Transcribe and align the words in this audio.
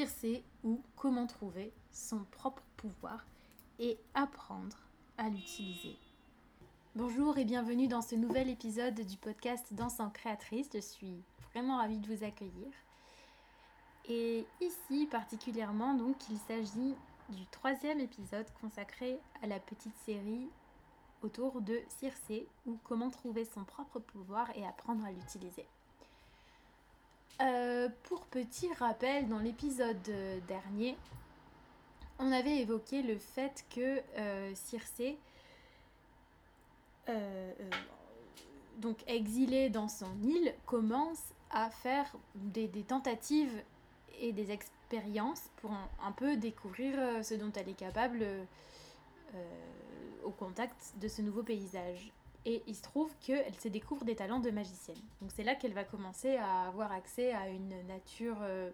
Circé 0.00 0.42
ou 0.64 0.80
comment 0.96 1.26
trouver 1.26 1.74
son 1.92 2.24
propre 2.30 2.62
pouvoir 2.78 3.26
et 3.78 3.98
apprendre 4.14 4.78
à 5.18 5.28
l'utiliser. 5.28 5.98
Bonjour 6.96 7.36
et 7.36 7.44
bienvenue 7.44 7.86
dans 7.86 8.00
ce 8.00 8.14
nouvel 8.14 8.48
épisode 8.48 8.94
du 8.94 9.18
podcast 9.18 9.66
Danse 9.74 10.00
en 10.00 10.08
créatrice. 10.08 10.70
Je 10.72 10.78
suis 10.78 11.22
vraiment 11.52 11.76
ravie 11.76 11.98
de 11.98 12.06
vous 12.06 12.24
accueillir. 12.24 12.72
Et 14.08 14.46
ici 14.62 15.06
particulièrement, 15.10 15.92
donc, 15.92 16.16
il 16.30 16.38
s'agit 16.38 16.94
du 17.28 17.44
troisième 17.50 18.00
épisode 18.00 18.46
consacré 18.58 19.20
à 19.42 19.48
la 19.48 19.60
petite 19.60 19.98
série 20.06 20.48
autour 21.20 21.60
de 21.60 21.78
Circé 21.98 22.48
ou 22.64 22.78
comment 22.84 23.10
trouver 23.10 23.44
son 23.44 23.64
propre 23.64 23.98
pouvoir 23.98 24.48
et 24.56 24.64
apprendre 24.64 25.04
à 25.04 25.12
l'utiliser. 25.12 25.66
Euh, 27.40 27.88
pour 28.04 28.20
petit 28.26 28.72
rappel, 28.74 29.28
dans 29.28 29.38
l'épisode 29.38 30.02
dernier, 30.46 30.96
on 32.18 32.30
avait 32.32 32.58
évoqué 32.58 33.02
le 33.02 33.16
fait 33.16 33.64
que 33.74 34.02
euh, 34.18 34.54
Circé, 34.54 35.16
euh, 37.08 37.52
donc 38.78 38.98
exilée 39.06 39.70
dans 39.70 39.88
son 39.88 40.20
île, 40.22 40.54
commence 40.66 41.22
à 41.50 41.70
faire 41.70 42.14
des, 42.34 42.68
tentatives 42.86 43.62
et 44.20 44.32
des 44.32 44.50
expériences 44.50 45.50
pour 45.56 45.72
un, 45.72 46.12
peu 46.12 46.36
découvrir 46.36 47.24
ce 47.24 47.34
dont 47.34 47.50
elle 47.56 47.68
est 47.68 47.78
capable 47.78 48.24
au 50.24 50.30
contact 50.30 50.92
de 51.00 51.08
ce 51.08 51.22
nouveau 51.22 51.42
paysage. 51.42 52.12
Et 52.46 52.62
il 52.66 52.74
se 52.74 52.82
trouve 52.82 53.12
qu'elle 53.20 53.54
se 53.60 53.68
découvre 53.68 54.04
des 54.04 54.16
talents 54.16 54.40
de 54.40 54.50
magicienne. 54.50 55.00
Donc 55.20 55.30
c'est 55.34 55.44
là 55.44 55.54
qu'elle 55.54 55.74
va 55.74 55.84
commencer 55.84 56.36
à 56.36 56.62
avoir 56.62 56.90
accès 56.90 57.32
à 57.32 57.48
une 57.48 57.86
nature 57.86 58.38
euh, 58.40 58.70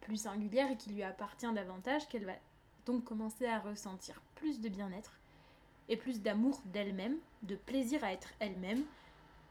plus 0.00 0.22
singulière 0.22 0.70
et 0.70 0.76
qui 0.76 0.90
lui 0.90 1.02
appartient 1.02 1.52
davantage, 1.52 2.08
qu'elle 2.08 2.24
va 2.24 2.34
donc 2.86 3.04
commencer 3.04 3.46
à 3.46 3.60
ressentir 3.60 4.20
plus 4.34 4.60
de 4.60 4.68
bien-être 4.68 5.12
et 5.88 5.96
plus 5.96 6.20
d'amour 6.20 6.60
d'elle-même, 6.66 7.16
de 7.42 7.54
plaisir 7.54 8.02
à 8.02 8.12
être 8.12 8.30
elle-même, 8.40 8.82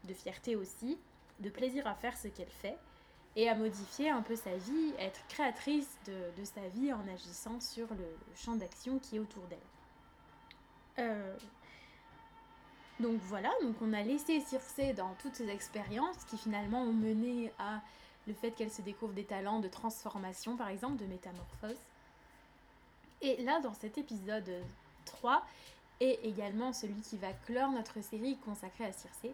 de 0.04 0.14
fierté 0.14 0.56
aussi, 0.56 0.98
de 1.40 1.50
plaisir 1.50 1.86
à 1.86 1.94
faire 1.94 2.16
ce 2.16 2.28
qu'elle 2.28 2.50
fait 2.50 2.76
et 3.36 3.48
à 3.48 3.54
modifier 3.54 4.10
un 4.10 4.22
peu 4.22 4.34
sa 4.34 4.56
vie, 4.56 4.92
être 4.98 5.20
créatrice 5.28 5.96
de, 6.06 6.44
sa 6.44 6.66
vie 6.68 6.92
en 6.92 7.06
agissant 7.06 7.60
sur 7.60 7.86
le, 7.94 8.16
champ 8.34 8.56
d'action 8.56 8.98
qui 8.98 9.16
est 9.16 9.18
autour 9.20 9.44
d'elle. 9.44 9.58
Euh, 10.98 11.36
donc 13.00 13.20
voilà, 13.22 13.50
donc 13.62 13.76
on 13.80 13.92
a 13.92 14.02
laissé 14.02 14.40
Circé 14.40 14.92
dans 14.92 15.14
toutes 15.22 15.36
ces 15.36 15.48
expériences 15.48 16.24
qui 16.28 16.36
finalement 16.36 16.82
ont 16.82 16.92
mené 16.92 17.52
à 17.58 17.80
le 18.26 18.34
fait 18.34 18.50
qu'elle 18.50 18.70
se 18.70 18.82
découvre 18.82 19.12
des 19.12 19.24
talents 19.24 19.60
de 19.60 19.68
transformation, 19.68 20.56
par 20.56 20.68
exemple, 20.68 20.96
de 20.96 21.06
métamorphose. 21.06 21.78
Et 23.22 23.42
là, 23.42 23.60
dans 23.60 23.74
cet 23.74 23.98
épisode 23.98 24.50
3, 25.06 25.44
et 26.00 26.20
également 26.28 26.72
celui 26.72 27.00
qui 27.00 27.16
va 27.16 27.32
clore 27.46 27.70
notre 27.72 28.02
série 28.02 28.36
consacrée 28.44 28.84
à 28.84 28.92
Circé, 28.92 29.32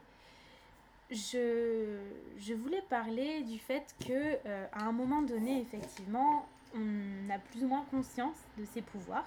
je, 1.11 1.99
je 2.39 2.55
voulais 2.55 2.83
parler 2.89 3.43
du 3.43 3.59
fait 3.59 3.95
que 4.07 4.39
euh, 4.47 4.67
à 4.73 4.85
un 4.85 4.93
moment 4.93 5.23
donné, 5.23 5.61
effectivement, 5.61 6.47
on 6.75 7.31
a 7.31 7.39
plus 7.39 7.65
ou 7.65 7.69
moins 7.69 7.85
conscience 7.91 8.37
de 8.59 8.65
ses 8.65 8.83
pouvoirs 8.83 9.27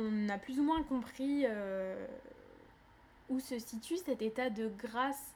on 0.00 0.28
a 0.28 0.38
plus 0.38 0.58
ou 0.58 0.62
moins 0.62 0.82
compris 0.82 1.44
euh, 1.46 2.06
où 3.28 3.38
se 3.40 3.58
situe 3.58 3.96
cet 3.98 4.22
état 4.22 4.50
de 4.50 4.68
grâce 4.68 5.34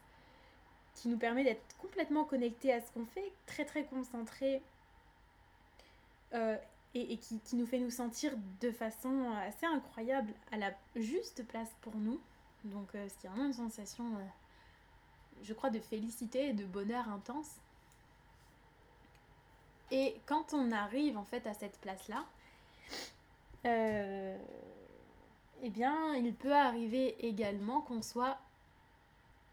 qui 0.94 1.08
nous 1.08 1.18
permet 1.18 1.44
d'être 1.44 1.76
complètement 1.78 2.24
connecté 2.24 2.72
à 2.72 2.80
ce 2.80 2.90
qu'on 2.92 3.04
fait, 3.04 3.32
très 3.46 3.64
très 3.64 3.84
concentré 3.84 4.62
euh, 6.32 6.56
et, 6.94 7.18
qui, 7.18 7.40
nous 7.54 7.66
fait 7.66 7.80
nous 7.80 7.90
sentir 7.90 8.32
de 8.60 8.70
façon 8.70 9.32
assez 9.32 9.66
incroyable 9.66 10.32
à 10.52 10.56
la 10.56 10.72
juste 10.96 11.46
place 11.46 11.70
pour 11.80 11.96
nous. 11.96 12.20
Donc 12.64 12.94
euh, 12.94 13.06
c'est 13.08 13.28
vraiment 13.28 13.46
une 13.46 13.52
sensation, 13.52 14.04
je 15.42 15.52
crois, 15.52 15.70
de 15.70 15.80
félicité 15.80 16.48
et 16.48 16.52
de 16.52 16.64
bonheur 16.64 17.08
intense. 17.08 17.50
Et 19.90 20.16
quand 20.26 20.54
on 20.54 20.72
arrive 20.72 21.18
en 21.18 21.24
fait 21.24 21.46
à 21.46 21.54
cette 21.54 21.78
place-là, 21.80 22.24
euh, 23.66 24.38
eh 25.62 25.70
bien, 25.70 26.14
il 26.14 26.34
peut 26.34 26.54
arriver 26.54 27.16
également 27.26 27.80
qu'on 27.80 28.02
soit 28.02 28.38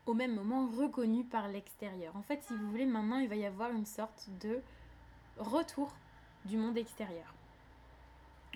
au 0.06 0.14
même 0.14 0.36
moment 0.36 0.68
reconnu 0.68 1.24
par 1.24 1.48
l'extérieur. 1.48 2.16
En 2.16 2.22
fait, 2.22 2.44
si 2.44 2.54
vous 2.54 2.70
voulez, 2.70 2.86
maintenant, 2.86 3.20
il 3.20 3.30
va 3.30 3.36
y 3.36 3.46
avoir 3.46 3.72
une 3.72 3.86
sorte 3.86 4.30
de 4.42 4.60
retour 5.38 5.94
du 6.46 6.58
monde 6.58 6.78
extérieur. 6.78 7.34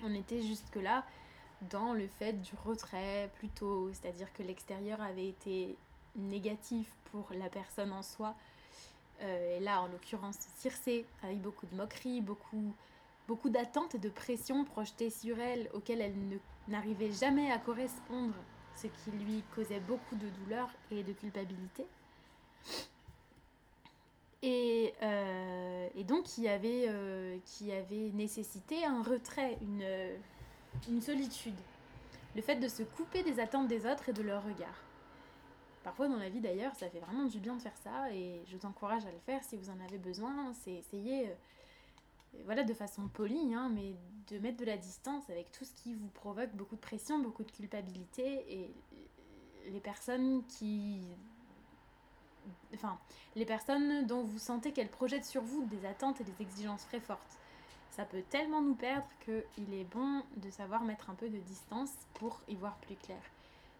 On 0.02 0.12
était 0.12 0.42
jusque-là 0.42 1.04
dans 1.70 1.94
le 1.94 2.06
fait 2.06 2.34
du 2.34 2.52
retrait 2.64 3.30
plutôt, 3.38 3.90
c'est-à-dire 3.92 4.32
que 4.32 4.42
l'extérieur 4.42 5.00
avait 5.00 5.28
été 5.28 5.76
négatif 6.16 6.92
pour 7.10 7.26
la 7.32 7.48
personne 7.48 7.92
en 7.92 8.02
soi. 8.02 8.34
Euh, 9.22 9.56
et 9.56 9.60
là, 9.60 9.80
en 9.80 9.86
l'occurrence, 9.86 10.36
Circé, 10.56 11.06
avec 11.22 11.40
beaucoup 11.40 11.66
de 11.66 11.74
moqueries, 11.74 12.20
beaucoup 12.20 12.74
beaucoup 13.26 13.50
d'attentes 13.50 13.94
et 13.94 13.98
de 13.98 14.08
pressions 14.08 14.64
projetées 14.64 15.10
sur 15.10 15.38
elle 15.38 15.68
auxquelles 15.74 16.00
elle 16.00 16.40
n'arrivait 16.68 17.12
jamais 17.12 17.50
à 17.50 17.58
correspondre, 17.58 18.34
ce 18.74 18.86
qui 18.86 19.10
lui 19.10 19.42
causait 19.54 19.80
beaucoup 19.80 20.16
de 20.16 20.28
douleur 20.28 20.68
et 20.90 21.02
de 21.02 21.12
culpabilité. 21.12 21.86
Et, 24.42 24.94
euh, 25.02 25.88
donc 26.04 26.24
qui 26.24 26.46
avait, 26.48 26.86
euh, 26.88 27.38
qui 27.44 27.72
avait 27.72 28.10
nécessité 28.12 28.84
un 28.84 29.02
retrait, 29.02 29.58
une, 29.60 29.84
une 30.88 31.00
solitude. 31.00 31.58
Le 32.36 32.42
fait 32.42 32.56
de 32.56 32.68
se 32.68 32.82
couper 32.82 33.22
des 33.22 33.40
attentes 33.40 33.66
des 33.66 33.86
autres 33.86 34.10
et 34.10 34.12
de 34.12 34.22
leur 34.22 34.44
regard. 34.44 34.82
Parfois 35.82 36.08
dans 36.08 36.18
la 36.18 36.28
vie 36.28 36.40
d'ailleurs, 36.40 36.74
ça 36.74 36.90
fait 36.90 36.98
vraiment 36.98 37.24
du 37.24 37.38
bien 37.38 37.54
de 37.56 37.62
faire 37.62 37.76
ça 37.76 38.12
et 38.12 38.42
je 38.46 38.56
vous 38.56 38.66
encourage 38.66 39.06
à 39.06 39.10
le 39.10 39.18
faire 39.24 39.42
si 39.44 39.56
vous 39.56 39.70
en 39.70 39.80
avez 39.80 39.98
besoin. 39.98 40.52
C'est 40.52 40.72
essayer 40.72 41.28
euh, 41.28 41.34
voilà, 42.44 42.64
de 42.64 42.74
façon 42.74 43.08
polie, 43.08 43.54
hein, 43.54 43.70
mais 43.74 43.94
de 44.28 44.38
mettre 44.38 44.58
de 44.58 44.64
la 44.64 44.76
distance 44.76 45.28
avec 45.30 45.50
tout 45.52 45.64
ce 45.64 45.72
qui 45.74 45.94
vous 45.94 46.08
provoque 46.08 46.50
beaucoup 46.54 46.76
de 46.76 46.80
pression, 46.80 47.18
beaucoup 47.18 47.44
de 47.44 47.50
culpabilité 47.50 48.44
et 48.48 48.74
les 49.70 49.80
personnes 49.80 50.42
qui. 50.46 51.02
Enfin, 52.74 52.98
les 53.34 53.44
personnes 53.44 54.06
dont 54.06 54.22
vous 54.22 54.38
sentez 54.38 54.72
qu'elles 54.72 54.90
projettent 54.90 55.24
sur 55.24 55.42
vous 55.42 55.64
des 55.66 55.84
attentes 55.86 56.20
et 56.20 56.24
des 56.24 56.42
exigences 56.42 56.86
très 56.86 57.00
fortes. 57.00 57.38
Ça 57.90 58.04
peut 58.04 58.22
tellement 58.28 58.60
nous 58.60 58.74
perdre 58.74 59.08
qu'il 59.24 59.72
est 59.74 59.84
bon 59.84 60.22
de 60.36 60.50
savoir 60.50 60.82
mettre 60.82 61.10
un 61.10 61.14
peu 61.14 61.28
de 61.28 61.38
distance 61.38 61.92
pour 62.14 62.40
y 62.46 62.54
voir 62.54 62.76
plus 62.76 62.96
clair. 62.96 63.20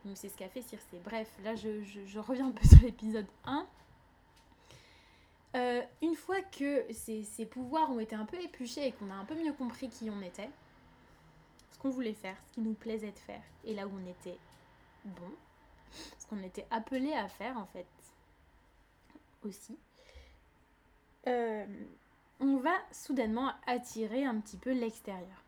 Donc 0.05 0.17
c'est 0.17 0.29
ce 0.29 0.37
qu'a 0.37 0.49
fait 0.49 0.63
Circe. 0.63 0.87
Bref, 1.05 1.29
là 1.45 1.55
je, 1.55 1.83
je 1.83 2.19
reviens 2.19 2.49
un 2.49 2.53
peu 2.53 2.67
sur 2.67 2.81
l'épisode 2.81 3.27
1. 3.45 3.67
Euh, 5.57 5.83
une 6.03 6.15
fois 6.15 6.43
que 6.43 6.85
ces, 6.93 7.47
pouvoirs 7.47 7.91
ont 7.91 7.99
été 7.99 8.15
un 8.15 8.27
peu 8.27 8.39
épluchés 8.41 8.89
et 8.89 8.93
qu'on 8.93 9.11
a 9.11 9.15
un 9.15 9.25
peu 9.25 9.35
mieux 9.35 9.55
compris 9.55 9.89
qui 9.89 10.11
on 10.11 10.21
était, 10.21 10.51
ce 11.73 11.79
qu'on 11.79 11.89
voulait 11.89 12.13
faire, 12.13 12.37
ce 12.49 12.55
qui 12.55 12.61
nous 12.61 12.75
plaisait 12.75 13.13
de 13.13 13.19
faire, 13.19 13.43
et 13.65 13.75
là 13.75 13.87
où 13.87 13.93
on 13.95 14.11
était 14.11 14.39
bon, 15.05 15.33
ce 16.19 16.27
qu'on 16.27 16.43
était 16.43 16.67
appelé 16.71 17.13
à 17.15 17.29
faire 17.29 17.57
en 17.57 17.67
fait 17.67 17.87
aussi, 19.45 19.79
euh, 21.27 21.65
on 22.41 22.57
va 22.59 22.75
soudainement 22.93 23.53
attirer 23.67 24.27
un 24.27 24.39
petit 24.41 24.59
peu 24.59 24.73
l'extérieur. 24.73 25.43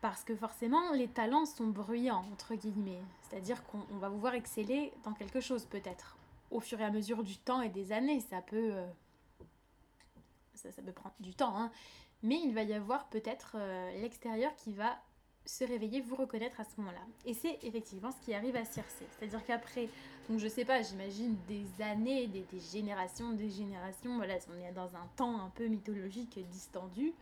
Parce 0.00 0.24
que 0.24 0.34
forcément, 0.34 0.90
les 0.94 1.06
talents 1.06 1.46
sont 1.46 1.68
bruyants, 1.68 2.24
entre 2.32 2.56
guillemets. 2.56 3.04
C'est-à-dire 3.22 3.62
qu'on 3.66 3.84
va 3.98 4.08
vous 4.08 4.18
voir 4.18 4.34
exceller 4.34 4.92
dans 5.04 5.12
quelque 5.12 5.40
chose 5.40 5.64
peut-être 5.64 6.16
au 6.52 6.60
fur 6.60 6.80
et 6.80 6.84
à 6.84 6.90
mesure 6.90 7.22
du 7.22 7.36
temps 7.38 7.62
et 7.62 7.68
des 7.68 7.92
années. 7.92 8.20
Ça 8.20 8.40
peut, 8.42 8.72
euh, 8.72 8.86
ça, 10.54 10.82
peut 10.82 10.92
prendre 10.92 11.14
du 11.20 11.34
temps, 11.34 11.56
hein. 11.56 11.70
mais 12.22 12.40
il 12.44 12.54
va 12.54 12.62
y 12.62 12.72
avoir 12.72 13.08
peut-être 13.08 13.56
euh, 13.56 14.00
l'extérieur 14.00 14.54
qui 14.56 14.72
va 14.72 14.98
se 15.44 15.64
réveiller, 15.64 16.00
vous 16.00 16.14
reconnaître 16.14 16.60
à 16.60 16.64
ce 16.64 16.70
moment-là. 16.78 17.00
Et 17.24 17.34
c'est 17.34 17.58
effectivement 17.62 18.12
ce 18.12 18.20
qui 18.20 18.32
arrive 18.32 18.54
à 18.54 18.64
Circé. 18.64 19.06
C'est-à-dire 19.10 19.44
qu'après, 19.44 19.88
donc 20.28 20.38
je 20.38 20.46
sais 20.46 20.64
pas, 20.64 20.82
j'imagine 20.82 21.36
des 21.48 21.66
années, 21.82 22.28
des, 22.28 22.42
des, 22.42 22.60
générations, 22.60 23.32
des 23.32 23.50
générations, 23.50 24.16
voilà, 24.16 24.34
on 24.48 24.64
est 24.64 24.72
dans 24.72 24.94
un 24.94 25.08
temps 25.16 25.40
un 25.40 25.50
peu 25.50 25.66
mythologique 25.66 26.38
distendu. 26.48 27.12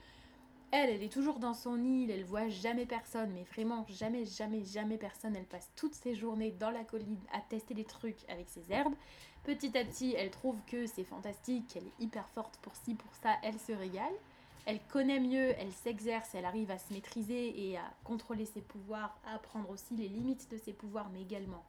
Elle, 0.72 0.90
elle 0.90 1.02
est 1.02 1.12
toujours 1.12 1.40
dans 1.40 1.54
son 1.54 1.82
île, 1.82 2.10
elle 2.10 2.24
voit 2.24 2.48
jamais 2.48 2.86
personne, 2.86 3.32
mais 3.34 3.44
vraiment 3.52 3.84
jamais, 3.88 4.24
jamais, 4.24 4.64
jamais 4.64 4.98
personne. 4.98 5.34
Elle 5.34 5.44
passe 5.44 5.70
toutes 5.74 5.94
ses 5.94 6.14
journées 6.14 6.52
dans 6.52 6.70
la 6.70 6.84
colline 6.84 7.18
à 7.32 7.40
tester 7.40 7.74
des 7.74 7.84
trucs 7.84 8.28
avec 8.28 8.48
ses 8.48 8.72
herbes. 8.72 8.94
Petit 9.42 9.76
à 9.76 9.84
petit, 9.84 10.14
elle 10.16 10.30
trouve 10.30 10.58
que 10.66 10.86
c'est 10.86 11.04
fantastique, 11.04 11.66
qu'elle 11.68 11.86
est 11.86 12.04
hyper 12.04 12.28
forte 12.28 12.56
pour 12.62 12.76
ci, 12.76 12.94
pour 12.94 13.12
ça, 13.16 13.36
elle 13.42 13.58
se 13.58 13.72
régale. 13.72 14.12
Elle 14.66 14.80
connaît 14.92 15.18
mieux, 15.18 15.54
elle 15.58 15.72
s'exerce, 15.72 16.34
elle 16.34 16.44
arrive 16.44 16.70
à 16.70 16.78
se 16.78 16.92
maîtriser 16.92 17.68
et 17.68 17.76
à 17.76 17.92
contrôler 18.04 18.44
ses 18.44 18.60
pouvoirs, 18.60 19.18
à 19.26 19.34
apprendre 19.34 19.70
aussi 19.70 19.96
les 19.96 20.08
limites 20.08 20.50
de 20.50 20.58
ses 20.58 20.72
pouvoirs, 20.72 21.10
mais 21.12 21.22
également 21.22 21.64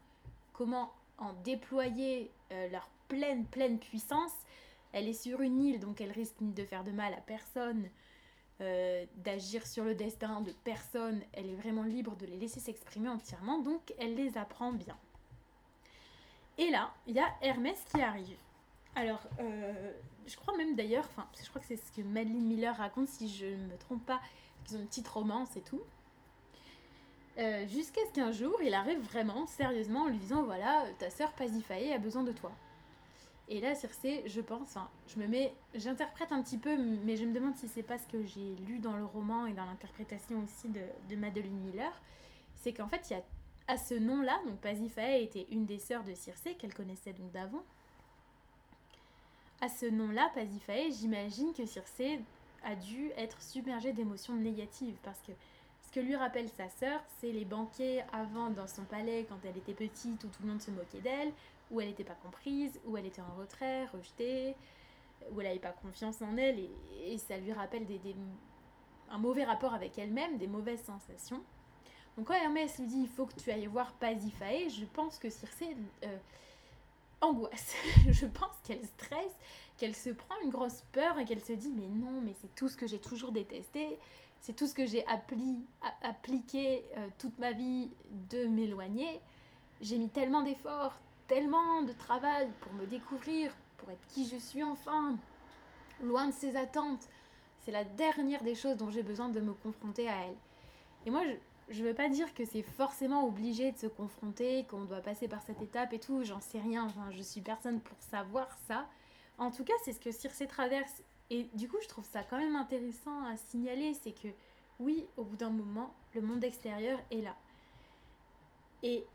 comment 0.54 0.92
en 1.18 1.34
déployer 1.44 2.30
euh, 2.52 2.70
leur 2.70 2.88
pleine, 3.08 3.46
pleine 3.46 3.80
puissance 3.80 4.34
Elle 4.92 5.08
est 5.08 5.14
sur 5.14 5.42
une 5.42 5.60
île, 5.62 5.80
donc 5.80 6.02
elle 6.02 6.12
risque 6.12 6.36
de 6.40 6.64
faire 6.66 6.84
de 6.84 6.92
mal 6.92 7.14
à 7.14 7.22
personne, 7.22 7.90
euh, 8.62 9.06
d'agir 9.18 9.66
sur 9.66 9.84
le 9.84 9.96
destin 9.96 10.42
de 10.42 10.52
personne. 10.64 11.22
Elle 11.34 11.50
est 11.50 11.56
vraiment 11.56 11.84
libre 11.84 12.16
de 12.16 12.26
les 12.26 12.38
laisser 12.38 12.60
s'exprimer 12.60 13.10
entièrement, 13.10 13.60
donc 13.60 13.94
elle 14.00 14.16
les 14.16 14.38
apprend 14.38 14.72
bien. 14.72 14.98
Et 16.58 16.70
là, 16.70 16.94
il 17.08 17.16
y 17.16 17.20
a 17.20 17.28
Hermès 17.42 17.84
qui 17.92 18.02
arrive. 18.02 18.38
Alors, 18.96 19.22
euh, 19.40 19.92
je 20.28 20.36
crois 20.36 20.56
même 20.58 20.76
d'ailleurs, 20.76 21.06
enfin, 21.06 21.28
je 21.42 21.50
crois 21.50 21.62
que 21.62 21.68
c'est 21.68 21.78
ce 21.78 21.92
que 21.92 22.02
Madeleine 22.02 22.46
Miller 22.46 22.76
raconte, 22.76 23.08
si 23.08 23.30
je 23.30 23.46
ne 23.46 23.66
me 23.68 23.78
trompe 23.78 24.06
pas, 24.06 24.22
qu'ils 24.66 24.78
ont 24.78 24.82
une 24.82 24.88
petite 24.88 25.08
romance 25.08 25.56
et 25.56 25.62
tout. 25.62 25.82
Euh, 27.38 27.66
jusqu'à 27.68 28.02
ce 28.10 28.14
qu'un 28.14 28.32
jour, 28.32 28.56
il 28.62 28.74
arrive 28.74 29.00
vraiment, 29.00 29.48
sérieusement, 29.48 30.02
en 30.04 30.08
lui 30.08 30.18
disant 30.18 30.44
voilà, 30.44 30.84
ta 31.00 31.10
sœur 31.10 31.32
Pasiphae 31.32 31.94
a 31.94 31.98
besoin 31.98 32.24
de 32.24 32.32
toi. 32.32 32.52
Et 33.52 33.60
là, 33.60 33.76
Circé, 33.76 34.24
je 34.28 34.40
pense, 34.40 34.78
je 35.08 35.20
me 35.20 35.28
mets, 35.28 35.54
j'interprète 35.76 36.32
un 36.32 36.42
petit 36.42 36.58
peu, 36.58 36.78
mais 36.78 37.18
je 37.18 37.26
me 37.26 37.34
demande 37.34 37.54
si 37.58 37.68
c'est 37.68 37.84
pas 37.84 37.98
ce 37.98 38.08
que 38.08 38.24
j'ai 38.24 38.56
lu 38.66 38.80
dans 38.80 38.96
le 38.96 39.04
roman 39.04 39.46
et 39.46 39.52
dans 39.52 39.66
l'interprétation 39.66 40.42
aussi 40.42 40.70
de, 40.70 40.80
de 41.10 41.16
Madeleine 41.18 41.60
Miller, 41.60 41.92
c'est 42.56 42.72
qu'en 42.72 42.88
fait, 42.88 43.10
il 43.10 43.14
y 43.14 43.16
a 43.18 43.24
à 43.68 43.76
ce 43.76 43.94
nom-là, 43.94 44.40
donc 44.48 44.58
Pasiphae 44.62 45.22
était 45.22 45.48
une 45.52 45.66
des 45.66 45.80
sœurs 45.80 46.06
de 46.06 46.14
Circé 46.14 46.56
qu'elle 46.56 46.74
connaissait 46.74 47.12
donc 47.12 47.30
d'avant. 47.34 47.64
À 49.60 49.68
ce 49.68 49.86
nom-là, 49.86 50.32
Pasiphae, 50.34 50.90
j'imagine 50.90 51.52
que 51.52 51.66
Circé 51.66 52.22
a 52.64 52.76
dû 52.76 53.12
être 53.18 53.42
submergée 53.42 53.92
d'émotions 53.92 54.36
négatives 54.38 54.96
parce 55.04 55.20
que 55.20 55.34
ce 55.92 56.00
que 56.00 56.06
lui 56.06 56.16
rappelle 56.16 56.48
sa 56.48 56.70
sœur, 56.70 57.02
c'est 57.20 57.34
les 57.34 57.44
banquets 57.44 58.06
avant 58.14 58.50
dans 58.50 58.68
son 58.68 58.84
palais 58.84 59.26
quand 59.28 59.40
elle 59.44 59.58
était 59.58 59.74
petite 59.74 60.24
où 60.24 60.28
tout 60.28 60.42
le 60.42 60.48
monde 60.48 60.62
se 60.62 60.72
moquait 60.72 61.02
d'elle, 61.02 61.34
où 61.70 61.82
elle 61.82 61.90
n'était 61.90 62.06
pas 62.06 62.16
comprise, 62.16 62.80
où 62.86 62.96
elle 62.96 63.06
était 63.06 63.22
en 63.22 63.36
retrait, 63.38 63.86
rejetée, 63.88 64.56
où 65.32 65.42
elle 65.42 65.48
n'avait 65.48 65.60
pas 65.60 65.74
confiance 65.74 66.22
en 66.22 66.38
elle 66.38 66.60
et, 67.06 67.18
ça 67.18 67.38
lui 67.38 67.52
rappelle 67.52 67.86
des, 67.86 68.00
un 69.10 69.18
mauvais 69.18 69.44
rapport 69.44 69.74
avec 69.74 70.00
elle-même, 70.00 70.38
des 70.38 70.48
mauvaises 70.48 70.82
sensations. 70.82 71.42
Donc 72.16 72.28
quand 72.28 72.36
Hermès 72.36 72.78
lui 72.80 72.88
dit 72.88 73.02
il 73.02 73.10
faut 73.10 73.26
que 73.26 73.36
tu 73.36 73.52
ailles 73.52 73.68
voir 73.68 73.92
Pasiphae, 73.94 74.70
je 74.70 74.86
pense 74.86 75.20
que 75.20 75.30
Circé 75.30 75.76
euh, 76.06 76.18
angoisse. 77.20 77.76
je 78.10 78.28
pense 78.28 78.56
qu'elle 78.64 78.86
stresse, 78.86 79.36
qu'elle 79.78 79.96
se 79.96 80.12
prend 80.12 80.36
une 80.44 80.52
grosse 80.52 80.84
peur 80.94 81.20
et 81.20 81.26
qu'elle 81.26 81.44
se 81.44 81.54
dit 81.54 81.74
mais 81.76 81.88
non 81.88 82.22
mais 82.22 82.34
c'est 82.42 82.56
tout 82.56 82.70
ce 82.70 82.78
que 82.78 82.88
j'ai 82.88 83.00
toujours 83.00 83.34
détesté, 83.34 84.00
c'est 84.42 84.56
tout 84.56 84.68
ce 84.68 84.74
que 84.74 84.86
j'ai 84.86 85.06
appliqué 86.02 86.84
euh, 86.98 87.08
toute 87.20 87.38
ma 87.38 87.52
vie 87.52 87.92
de 88.30 88.46
m'éloigner. 88.46 89.22
J'ai 89.82 89.98
mis 89.98 90.10
tellement 90.10 90.42
d'efforts, 90.42 91.00
tellement 91.28 91.84
de 91.84 91.94
travail 91.94 92.50
pour 92.60 92.74
me 92.74 92.88
découvrir, 92.88 93.56
pour 93.78 93.92
être 93.92 94.06
qui 94.08 94.28
je 94.28 94.38
suis 94.38 94.64
enfin, 94.64 95.16
loin 96.04 96.28
de 96.28 96.34
ses 96.34 96.56
attentes. 96.56 97.08
C'est 97.60 97.72
la 97.72 97.84
dernière 97.84 98.44
des 98.44 98.56
choses 98.56 98.78
dont 98.78 98.90
j'ai 98.90 99.04
besoin 99.04 99.30
de 99.30 99.40
me 99.40 99.54
confronter 99.54 100.10
à 100.10 100.26
elle. 100.26 100.36
Et 101.06 101.12
moi, 101.12 101.22
je 101.70 101.84
ne 101.84 101.88
veux 101.88 101.94
pas 101.94 102.10
dire 102.10 102.34
que 102.34 102.44
c'est 102.44 102.64
forcément 102.64 103.26
obligé 103.28 103.72
de 103.72 103.78
se 103.78 103.88
confronter, 103.88 104.66
qu'on 104.66 104.86
doit 104.86 105.02
passer 105.02 105.28
par 105.28 105.44
cette 105.44 105.62
étape 105.62 105.94
et 105.94 106.00
tout, 106.00 106.24
j'en 106.24 106.42
sais 106.42 106.60
rien, 106.60 106.86
enfin, 106.86 107.12
je 107.12 107.22
suis 107.22 107.42
personne 107.42 107.80
pour 107.80 107.98
savoir 108.02 108.48
ça. 108.68 108.88
En 109.38 109.52
tout 109.52 109.64
cas, 109.64 109.74
c'est 109.84 109.94
ce 109.94 110.00
que 110.00 110.12
Circe 110.12 110.44
traverse 110.48 111.04
et 111.32 111.48
du 111.54 111.70
coup, 111.70 111.78
je 111.82 111.88
trouve 111.88 112.06
ça 112.06 112.24
quand 112.24 112.38
même 112.38 112.58
intéressant 112.58 113.24
à 113.24 113.38
signaler, 113.38 113.94
c'est 113.94 114.12
que 114.12 114.28
oui, 114.82 115.08
au 115.16 115.24
bout 115.24 115.38
d'un 115.38 115.50
moment, 115.50 115.94
le 116.14 116.20
monde 116.22 116.44
extérieur 116.44 117.00
est 117.10 117.22
là. 117.22 117.36
Et 118.84 119.06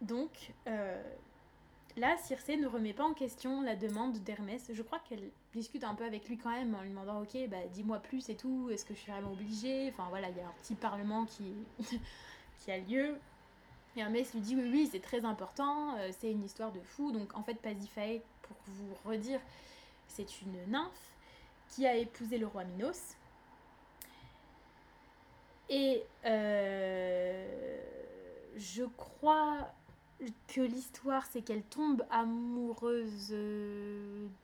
donc, 0.00 0.54
euh, 0.68 1.02
là, 1.98 2.16
Circe 2.16 2.48
ne 2.48 2.66
remet 2.66 2.94
pas 2.94 3.04
en 3.04 3.12
question 3.12 3.60
la 3.60 3.76
demande 3.76 4.18
d'Hermès. 4.20 4.70
Je 4.72 4.82
crois 4.82 5.00
qu'elle 5.00 5.30
discute 5.52 5.84
un 5.84 5.94
peu 5.94 6.04
avec 6.04 6.26
lui 6.30 6.38
quand 6.38 6.50
même 6.50 6.74
en 6.74 6.80
lui 6.80 6.88
demandant, 6.88 7.20
ok, 7.20 7.36
bah 7.50 7.58
dis-moi 7.74 7.98
plus 7.98 8.30
et 8.30 8.34
tout, 8.34 8.70
est-ce 8.70 8.86
que 8.86 8.94
je 8.94 9.00
suis 9.00 9.12
vraiment 9.12 9.32
obligée? 9.32 9.90
Enfin 9.92 10.06
voilà, 10.08 10.30
il 10.30 10.38
y 10.38 10.40
a 10.40 10.46
un 10.46 10.54
petit 10.62 10.76
parlement 10.76 11.26
qui, 11.26 11.52
qui 12.60 12.70
a 12.70 12.78
lieu. 12.78 13.18
Et 13.96 14.00
Hermès 14.00 14.32
lui 14.32 14.40
dit, 14.40 14.56
oui, 14.56 14.70
oui, 14.72 14.88
c'est 14.90 15.02
très 15.02 15.26
important, 15.26 15.94
euh, 15.98 16.08
c'est 16.18 16.30
une 16.30 16.42
histoire 16.42 16.72
de 16.72 16.80
fou. 16.80 17.12
Donc 17.12 17.36
en 17.36 17.42
fait, 17.42 17.56
Pasiphae, 17.60 18.22
pour 18.40 18.56
vous 18.66 18.94
redire, 19.04 19.40
c'est 20.14 20.42
une 20.42 20.70
nymphe 20.70 21.12
qui 21.68 21.86
a 21.86 21.96
épousé 21.96 22.38
le 22.38 22.46
roi 22.46 22.64
Minos. 22.64 23.16
Et 25.68 26.04
euh, 26.26 27.80
je 28.56 28.84
crois 28.84 29.72
que 30.48 30.60
l'histoire, 30.60 31.24
c'est 31.26 31.42
qu'elle 31.42 31.62
tombe 31.62 32.04
amoureuse 32.10 33.30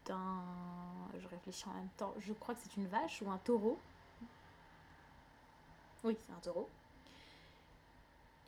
d'un... 0.06 0.42
Je 1.18 1.28
réfléchis 1.28 1.68
en 1.68 1.74
même 1.74 1.90
temps. 1.96 2.14
Je 2.18 2.32
crois 2.32 2.54
que 2.54 2.60
c'est 2.62 2.76
une 2.76 2.86
vache 2.86 3.22
ou 3.22 3.30
un 3.30 3.38
taureau. 3.38 3.78
Oui, 6.04 6.16
c'est 6.18 6.32
un 6.32 6.40
taureau. 6.40 6.68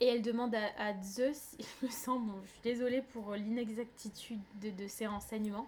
Et 0.01 0.07
elle 0.07 0.23
demande 0.23 0.55
à, 0.55 1.03
Zeus, 1.03 1.57
il 1.59 1.67
me 1.83 1.91
semble, 1.91 2.33
je 2.45 2.51
suis 2.51 2.61
désolée 2.63 3.03
pour 3.03 3.35
l'inexactitude 3.35 4.41
de, 4.55 4.87
ces 4.87 5.07
renseignements, 5.07 5.67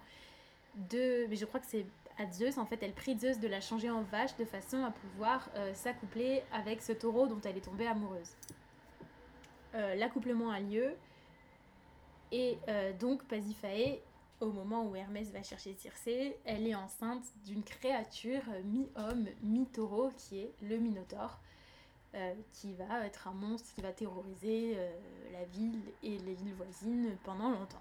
de, 0.75 1.27
mais 1.29 1.37
je 1.37 1.45
crois 1.45 1.61
que 1.61 1.67
c'est 1.67 1.87
à 2.19 2.31
Zeus, 2.31 2.59
en 2.59 2.67
fait, 2.67 2.83
elle 2.83 2.93
prie 2.93 3.19
Zeus 3.19 3.39
de 3.39 3.49
la 3.49 3.61
changer 3.61 3.91
en 3.91 4.03
vache 4.03 4.37
de 4.37 4.45
façon 4.45 4.85
à 4.85 4.91
pouvoir 4.91 5.49
euh, 5.57 5.73
s'accoupler 5.75 6.43
avec 6.53 6.83
ce 6.83 6.93
taureau 6.93 7.27
dont 7.27 7.41
elle 7.45 7.57
est 7.57 7.63
tombée 7.63 7.87
amoureuse. 7.87 8.37
Euh, 9.75 9.95
l'accouplement 9.95 10.51
a 10.51 10.61
lieu, 10.61 10.95
et 12.31 12.59
euh, 12.69 12.93
donc 12.93 13.25
Pasiphae, 13.25 14.01
au 14.41 14.51
moment 14.51 14.87
où 14.87 14.97
Hermès 14.97 15.31
va 15.31 15.43
chercher 15.43 15.75
Circé, 15.75 16.37
elle 16.45 16.67
est 16.67 16.75
enceinte 16.75 17.25
d'une 17.45 17.63
créature 17.63 18.43
mi-homme, 18.65 19.27
mi-taureau, 19.43 20.11
qui 20.17 20.41
est 20.41 20.53
le 20.63 20.79
Minotaure, 20.79 21.39
qui 22.53 22.75
va 22.75 23.07
être 23.07 23.29
un 23.29 23.33
monstre 23.33 23.73
qui 23.75 23.81
va 23.81 23.93
terroriser 23.93 24.77
la 25.33 25.45
ville 25.45 25.81
et 26.03 26.19
les 26.19 26.35
villes 26.35 26.55
voisines 26.55 27.17
pendant 27.25 27.51
longtemps. 27.51 27.81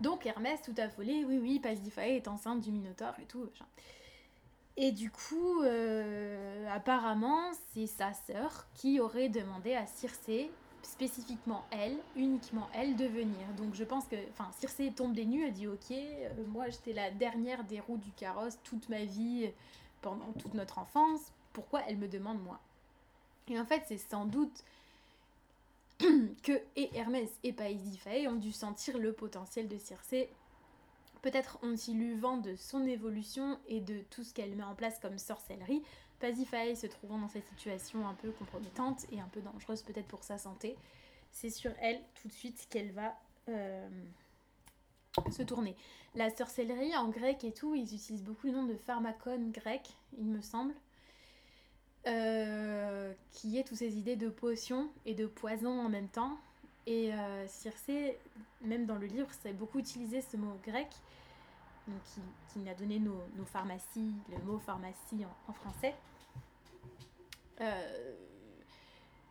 Donc 0.00 0.26
Hermès, 0.26 0.60
tout 0.62 0.74
affolé, 0.78 1.24
oui, 1.24 1.38
oui, 1.38 1.58
Pasiphae 1.60 2.16
est 2.16 2.28
enceinte 2.28 2.60
du 2.60 2.70
Minotaure 2.70 3.14
et 3.20 3.26
tout. 3.26 3.48
Et 4.76 4.90
du 4.90 5.10
coup, 5.10 5.62
euh, 5.62 6.68
apparemment, 6.74 7.52
c'est 7.72 7.86
sa 7.86 8.12
sœur 8.12 8.66
qui 8.74 8.98
aurait 8.98 9.28
demandé 9.28 9.74
à 9.74 9.86
Circé, 9.86 10.50
spécifiquement 10.82 11.64
elle, 11.70 11.96
uniquement 12.16 12.68
elle, 12.74 12.96
de 12.96 13.06
venir. 13.06 13.46
Donc 13.56 13.74
je 13.74 13.84
pense 13.84 14.06
que, 14.06 14.16
enfin, 14.30 14.50
Circé 14.58 14.90
tombe 14.90 15.14
des 15.14 15.24
nues, 15.24 15.46
elle 15.46 15.52
dit 15.52 15.68
ok, 15.68 15.92
euh, 15.92 16.28
moi 16.48 16.68
j'étais 16.68 16.92
la 16.92 17.10
dernière 17.10 17.62
des 17.64 17.80
roues 17.80 17.98
du 17.98 18.10
carrosse 18.10 18.58
toute 18.64 18.88
ma 18.88 19.04
vie, 19.04 19.50
pendant 20.02 20.32
toute 20.38 20.54
notre 20.54 20.78
enfance, 20.78 21.32
pourquoi 21.54 21.80
elle 21.88 21.96
me 21.96 22.08
demande 22.08 22.42
moi? 22.42 22.60
Et 23.48 23.58
en 23.58 23.64
fait, 23.64 23.84
c'est 23.86 23.98
sans 23.98 24.26
doute 24.26 24.64
que 26.42 26.60
et 26.76 26.90
Hermès 26.96 27.30
et 27.42 27.52
Paisifae 27.52 28.28
ont 28.28 28.36
dû 28.36 28.52
sentir 28.52 28.98
le 28.98 29.12
potentiel 29.12 29.68
de 29.68 29.78
Circé. 29.78 30.30
Peut-être 31.22 31.58
ont-ils 31.62 32.00
eu 32.00 32.16
vent 32.16 32.36
de 32.36 32.54
son 32.56 32.84
évolution 32.84 33.58
et 33.66 33.80
de 33.80 34.00
tout 34.10 34.24
ce 34.24 34.34
qu'elle 34.34 34.54
met 34.54 34.64
en 34.64 34.74
place 34.74 34.98
comme 34.98 35.18
sorcellerie. 35.18 35.82
Pasiphae 36.20 36.74
se 36.74 36.86
trouvant 36.86 37.18
dans 37.18 37.28
cette 37.28 37.46
situation 37.48 38.06
un 38.06 38.14
peu 38.14 38.30
compromettante 38.30 39.06
et 39.12 39.20
un 39.20 39.28
peu 39.28 39.40
dangereuse 39.40 39.82
peut-être 39.82 40.06
pour 40.06 40.22
sa 40.22 40.38
santé, 40.38 40.76
c'est 41.30 41.50
sur 41.50 41.72
elle 41.80 42.00
tout 42.20 42.28
de 42.28 42.32
suite 42.32 42.66
qu'elle 42.70 42.92
va 42.92 43.14
euh, 43.48 43.88
se 45.30 45.42
tourner. 45.42 45.76
La 46.14 46.34
sorcellerie 46.34 46.96
en 46.96 47.08
grec 47.08 47.44
et 47.44 47.52
tout, 47.52 47.74
ils 47.74 47.94
utilisent 47.94 48.22
beaucoup 48.22 48.46
le 48.46 48.52
nom 48.52 48.64
de 48.64 48.76
pharmacon 48.76 49.50
grec, 49.50 49.96
il 50.16 50.26
me 50.26 50.40
semble. 50.40 50.74
Euh, 52.06 53.14
qui 53.30 53.58
est 53.58 53.64
toutes 53.64 53.78
ces 53.78 53.96
idées 53.96 54.16
de 54.16 54.28
potions 54.28 54.90
et 55.06 55.14
de 55.14 55.26
poison 55.26 55.80
en 55.80 55.88
même 55.88 56.08
temps. 56.08 56.36
Et 56.86 57.14
euh, 57.14 57.46
Circé, 57.48 58.18
même 58.60 58.84
dans 58.84 58.96
le 58.96 59.06
livre, 59.06 59.28
c'est 59.42 59.54
beaucoup 59.54 59.78
utilisé 59.78 60.20
ce 60.20 60.36
mot 60.36 60.58
grec, 60.62 60.88
donc 61.88 61.96
qui, 62.04 62.20
qui 62.52 62.68
a 62.68 62.74
donné 62.74 62.98
nos, 62.98 63.22
nos, 63.36 63.46
pharmacies, 63.46 64.12
le 64.30 64.36
mot 64.44 64.58
pharmacie 64.58 65.24
en, 65.48 65.52
français. 65.54 65.94
Euh, 67.62 68.12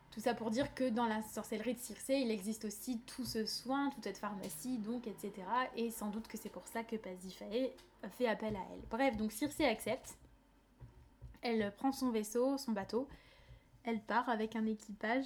tout 0.10 0.20
ça 0.20 0.34
pour 0.34 0.50
dire 0.50 0.74
que 0.74 0.89
dans 0.89 1.06
la 1.06 1.22
sorcellerie 1.22 1.75
de 1.75 1.80
Circé, 1.80 2.15
il 2.15 2.32
existe 2.32 2.65
aussi 2.65 3.01
tout 3.01 3.25
ce 3.25 3.46
soin, 3.46 3.92
toute 3.92 4.03
cette 4.03 4.18
pharmacie, 4.18 4.80
donc, 4.80 5.06
etc. 5.06 5.32
Et 5.75 5.92
sans 5.92 6.10
doute 6.10 6.27
que 6.27 6.39
c'est 6.39 6.50
pour 6.50 6.68
ça 6.68 6.84
que 6.84 6.96
Pasiphae 6.96 7.72
fait 8.18 8.27
appel 8.27 8.56
à 8.56 8.62
elle. 8.74 8.82
Bref, 8.89 9.15
donc 9.15 9.32
Circé 9.32 9.65
accepte. 9.65 10.18
Elle 11.44 11.74
prend 11.76 11.92
son 11.92 12.10
vaisseau, 12.10 12.58
son 12.58 12.72
bateau, 12.72 13.08
elle 13.84 14.02
part 14.02 14.30
avec 14.30 14.56
un 14.56 14.66
équipage 14.66 15.26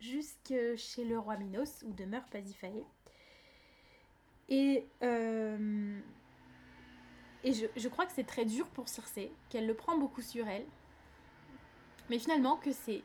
jusque 0.00 0.54
chez 0.76 1.04
le 1.04 1.18
roi 1.18 1.36
Minos 1.36 1.82
où 1.84 1.92
demeure 1.92 2.24
Pasiphae. 2.26 2.84
Et, 4.48 4.86
euh, 5.02 6.00
et 7.44 7.52
je, 7.52 7.88
crois 7.88 8.06
que 8.06 8.12
c'est 8.12 8.26
très 8.26 8.44
dur 8.44 8.68
pour 8.70 8.88
Circé, 8.88 9.32
qu'elle 9.48 9.66
le 9.66 9.74
prend 9.74 9.96
beaucoup 9.96 10.22
sur 10.22 10.46
elle. 10.48 10.66
Mais 12.10 12.18
finalement 12.18 12.56
que 12.56 12.72
c'est 12.72 13.02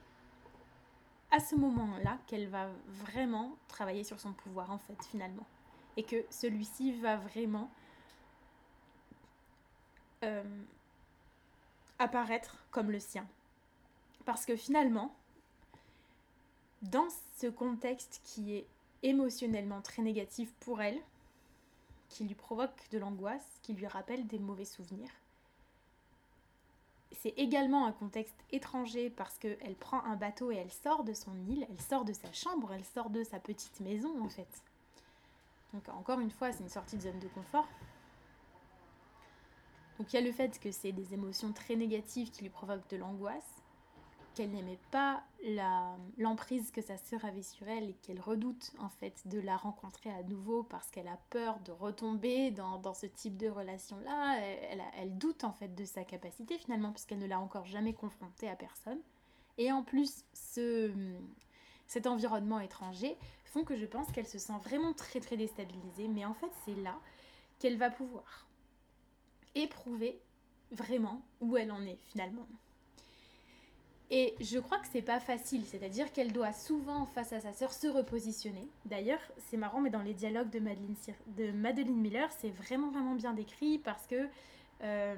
à 1.32 1.40
ce 1.40 1.56
moment-là 1.56 2.18
qu'elle 2.28 2.48
va 2.48 2.70
vraiment 2.90 3.56
travailler 3.68 4.04
sur 4.04 4.20
son 4.20 4.34
pouvoir 4.34 4.72
en 4.72 4.80
fait 4.80 4.98
finalement. 5.10 5.46
Et 5.98 6.04
que 6.04 6.26
celui-ci 6.30 6.94
va 7.00 7.18
vraiment 7.18 7.70
euh, 10.24 10.44
apparaître 12.02 12.58
comme 12.72 12.92
le 12.92 13.00
sien. 13.00 13.28
Parce 14.26 14.46
que 14.46 14.56
finalement, 14.56 15.14
dans 16.82 17.08
ce 17.40 17.48
contexte 17.48 18.22
qui 18.24 18.56
est 18.56 18.68
émotionnellement 19.04 19.82
très 19.82 20.02
négatif 20.02 20.52
pour 20.60 20.82
elle, 20.82 21.00
qui 22.10 22.26
lui 22.26 22.36
provoque 22.36 22.90
de 22.92 23.00
l'angoisse, 23.00 23.60
qui 23.62 23.74
lui 23.74 23.88
rappelle 23.88 24.28
des 24.28 24.40
mauvais 24.40 24.66
souvenirs, 24.66 25.12
c'est 27.22 27.34
également 27.38 27.86
un 27.86 27.92
contexte 27.92 28.36
étranger 28.52 29.10
parce 29.10 29.38
qu'elle 29.38 29.76
prend 29.80 30.04
un 30.06 30.16
bateau 30.16 30.52
et 30.52 30.56
elle 30.56 30.72
sort 30.72 31.04
de 31.04 31.14
son 31.14 31.36
île, 31.48 31.68
elle 31.70 31.82
sort 31.82 32.06
de 32.06 32.14
sa 32.14 32.32
chambre, 32.32 32.74
elle 32.74 32.86
sort 32.86 33.10
de 33.10 33.24
sa 33.24 33.40
petite 33.40 33.80
maison 33.80 34.24
en 34.24 34.30
fait. 34.30 34.64
Donc 35.74 35.88
encore 35.90 36.20
une 36.20 36.32
fois, 36.32 36.52
c'est 36.52 36.64
une 36.64 36.70
sortie 36.70 36.98
de 36.98 37.04
zone 37.04 37.20
de 37.20 37.28
confort. 37.28 37.68
Donc 40.02 40.14
il 40.14 40.16
y 40.16 40.20
a 40.20 40.26
le 40.26 40.32
fait 40.32 40.60
que 40.60 40.72
c'est 40.72 40.94
des 40.94 41.14
émotions 41.14 41.54
très 41.54 41.76
négatives 41.76 42.32
qui 42.32 42.42
lui 42.42 42.50
provoquent 42.50 42.90
de 42.90 42.98
l'angoisse, 42.98 43.62
qu'elle 44.34 44.50
n'aimait 44.50 44.80
pas 44.90 45.22
l'emprise 46.18 46.72
que 46.72 46.82
sa 46.82 46.98
sœur 46.98 47.24
avait 47.24 47.44
sur 47.44 47.68
elle 47.68 47.92
et 47.92 47.94
qu'elle 48.02 48.20
redoute 48.20 48.72
en 48.80 48.90
fait 48.90 49.22
de 49.28 49.40
la 49.40 49.56
rencontrer 49.56 50.10
à 50.10 50.24
nouveau 50.24 50.64
parce 50.64 50.90
qu'elle 50.90 51.08
a 51.08 51.20
peur 51.30 51.60
de 51.60 51.72
retomber 51.72 52.50
dans, 52.50 52.96
ce 52.96 53.06
type 53.06 53.38
de 53.38 53.48
relation-là. 53.48 54.40
Elle, 54.40 54.82
elle, 54.98 55.16
doute 55.20 55.44
en 55.44 55.54
fait 55.54 55.76
de 55.76 55.86
sa 55.86 56.04
capacité 56.04 56.58
finalement 56.58 56.92
puisqu'elle 56.92 57.20
ne 57.20 57.28
l'a 57.28 57.40
encore 57.40 57.68
jamais 57.68 57.94
confrontée 57.94 58.50
à 58.50 58.56
personne. 58.56 59.02
Et 59.60 59.72
en 59.72 59.84
plus, 59.84 60.26
ce, 60.34 60.92
cet 61.86 62.08
environnement 62.08 62.60
étranger 62.60 63.20
font 63.46 63.64
que 63.64 63.76
je 63.76 63.86
pense 63.86 64.12
qu'elle 64.12 64.28
se 64.28 64.40
sent 64.40 64.58
vraiment 64.64 64.94
très 64.94 65.20
très 65.20 65.38
déstabilisée. 65.38 66.08
Mais 66.08 66.26
en 66.26 66.34
fait, 66.34 66.50
c'est 66.66 66.82
là 66.82 67.00
qu'elle 67.60 67.78
va 67.78 67.92
pouvoir 67.92 68.48
éprouver 69.56 70.20
vraiment 70.72 71.22
où 71.42 71.58
elle 71.58 71.72
en 71.72 71.82
est 71.84 72.00
finalement. 72.10 72.48
Et 74.14 74.36
je 74.42 74.60
crois 74.60 74.78
que 74.78 74.88
c'est 74.92 75.02
pas 75.02 75.22
facile, 75.22 75.64
c'est-à-dire 75.66 76.12
qu'elle 76.12 76.34
doit 76.34 76.52
souvent, 76.52 77.06
face 77.06 77.32
à 77.32 77.40
sa 77.40 77.54
sœur, 77.54 77.72
se 77.72 77.88
repositionner. 77.88 78.68
D'ailleurs, 78.84 79.22
c'est 79.38 79.56
marrant, 79.56 79.80
mais 79.80 79.90
dans 79.90 80.02
les 80.02 80.14
dialogues 80.14 80.50
de 80.50 80.60
Madeleine, 80.60 80.96
de 81.88 81.92
Miller, 81.94 82.30
c'est 82.40 82.50
vraiment, 82.50 82.90
vraiment 82.92 83.16
bien 83.16 83.34
décrit 83.34 83.78
parce 83.78 84.06
que 84.08 84.28
euh, 84.84 85.16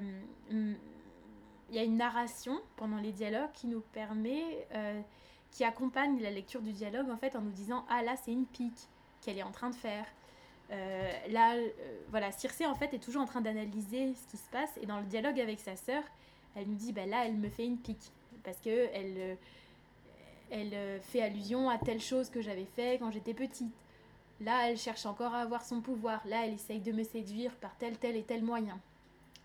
il 0.50 1.74
y 1.74 1.78
a 1.80 1.82
une 1.82 1.96
narration 1.96 2.60
pendant 2.76 2.98
les 2.98 3.10
dialogues 3.10 3.50
qui 3.52 3.66
nous 3.66 3.80
permet, 3.80 4.68
euh, 4.74 5.00
qui 5.50 5.64
accompagne 5.64 6.20
la 6.20 6.30
lecture 6.30 6.62
du 6.62 6.72
dialogue 6.72 7.10
en 7.10 7.16
fait 7.16 7.34
en 7.34 7.40
nous 7.40 7.50
disant 7.50 7.84
Ah 7.88 8.02
là, 8.02 8.14
c'est 8.16 8.30
une 8.30 8.46
pique 8.46 8.88
qu'elle 9.22 9.38
est 9.38 9.42
en 9.42 9.50
train 9.50 9.70
de 9.70 9.74
faire. 9.74 10.06
Euh, 10.70 11.12
là, 11.28 11.56
voilà, 12.08 12.32
Circé 12.32 12.66
en 12.66 12.74
fait 12.74 12.94
est 12.94 12.98
toujours 12.98 13.22
en 13.22 13.26
train 13.26 13.40
d'analyser 13.40 14.14
ce 14.14 14.30
qui 14.30 14.36
se 14.36 14.48
passe 14.50 14.70
et 14.80 14.86
dans 14.86 14.98
le 14.98 15.06
dialogue 15.06 15.38
avec 15.40 15.60
sa 15.60 15.76
sœur, 15.76 16.02
elle 16.56 16.66
nous 16.66 16.74
dit 16.74 16.92
bah 16.92 17.06
là, 17.06 17.26
elle 17.26 17.34
me 17.34 17.48
fait 17.48 17.64
une 17.64 17.78
pique 17.78 18.10
parce 18.44 18.58
que 18.58 18.88
elle, 18.92 19.14
euh, 19.16 19.34
elle 20.50 20.74
euh, 20.74 21.00
fait 21.00 21.22
allusion 21.22 21.68
à 21.68 21.78
telle 21.78 22.00
chose 22.00 22.30
que 22.30 22.40
j'avais 22.40 22.66
fait 22.76 22.98
quand 22.98 23.10
j'étais 23.10 23.34
petite. 23.34 23.72
Là, 24.40 24.70
elle 24.70 24.76
cherche 24.76 25.06
encore 25.06 25.34
à 25.34 25.40
avoir 25.40 25.64
son 25.64 25.80
pouvoir. 25.80 26.20
Là, 26.26 26.44
elle 26.46 26.54
essaye 26.54 26.80
de 26.80 26.92
me 26.92 27.04
séduire 27.04 27.52
par 27.56 27.76
tel, 27.76 27.96
tel 27.98 28.16
et 28.16 28.22
tel 28.22 28.42
moyen. 28.42 28.78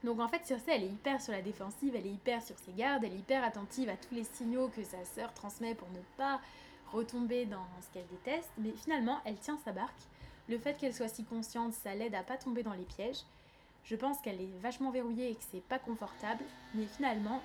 Donc 0.03 0.19
en 0.19 0.27
fait, 0.27 0.45
ça, 0.45 0.55
elle 0.67 0.83
est 0.83 0.87
hyper 0.87 1.21
sur 1.21 1.33
la 1.33 1.41
défensive, 1.41 1.93
elle 1.95 2.05
est 2.05 2.11
hyper 2.11 2.41
sur 2.41 2.57
ses 2.57 2.71
gardes, 2.71 3.03
elle 3.03 3.13
est 3.13 3.19
hyper 3.19 3.43
attentive 3.43 3.89
à 3.89 3.97
tous 3.97 4.15
les 4.15 4.23
signaux 4.23 4.69
que 4.69 4.83
sa 4.83 5.03
sœur 5.03 5.33
transmet 5.33 5.75
pour 5.75 5.89
ne 5.89 5.99
pas 6.17 6.39
retomber 6.93 7.45
dans 7.45 7.65
ce 7.81 7.93
qu'elle 7.93 8.07
déteste. 8.07 8.49
Mais 8.57 8.71
finalement, 8.71 9.19
elle 9.25 9.37
tient 9.37 9.59
sa 9.65 9.71
barque. 9.71 10.07
Le 10.49 10.57
fait 10.57 10.75
qu'elle 10.75 10.95
soit 10.95 11.07
si 11.07 11.23
consciente, 11.23 11.73
ça 11.73 11.93
l'aide 11.93 12.15
à 12.15 12.23
pas 12.23 12.37
tomber 12.37 12.63
dans 12.63 12.73
les 12.73 12.83
pièges. 12.83 13.23
Je 13.83 13.95
pense 13.95 14.19
qu'elle 14.19 14.41
est 14.41 14.59
vachement 14.61 14.89
verrouillée 14.89 15.29
et 15.29 15.35
que 15.35 15.43
c'est 15.51 15.63
pas 15.63 15.77
confortable. 15.77 16.43
Mais 16.73 16.85
finalement, 16.85 17.41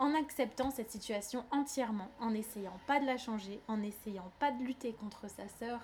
en 0.00 0.14
acceptant 0.14 0.70
cette 0.70 0.90
situation 0.90 1.44
entièrement, 1.52 2.10
en 2.20 2.34
essayant 2.34 2.78
pas 2.88 2.98
de 2.98 3.06
la 3.06 3.18
changer, 3.18 3.60
en 3.68 3.82
essayant 3.82 4.30
pas 4.40 4.50
de 4.50 4.62
lutter 4.64 4.92
contre 4.94 5.28
sa 5.30 5.48
sœur, 5.48 5.80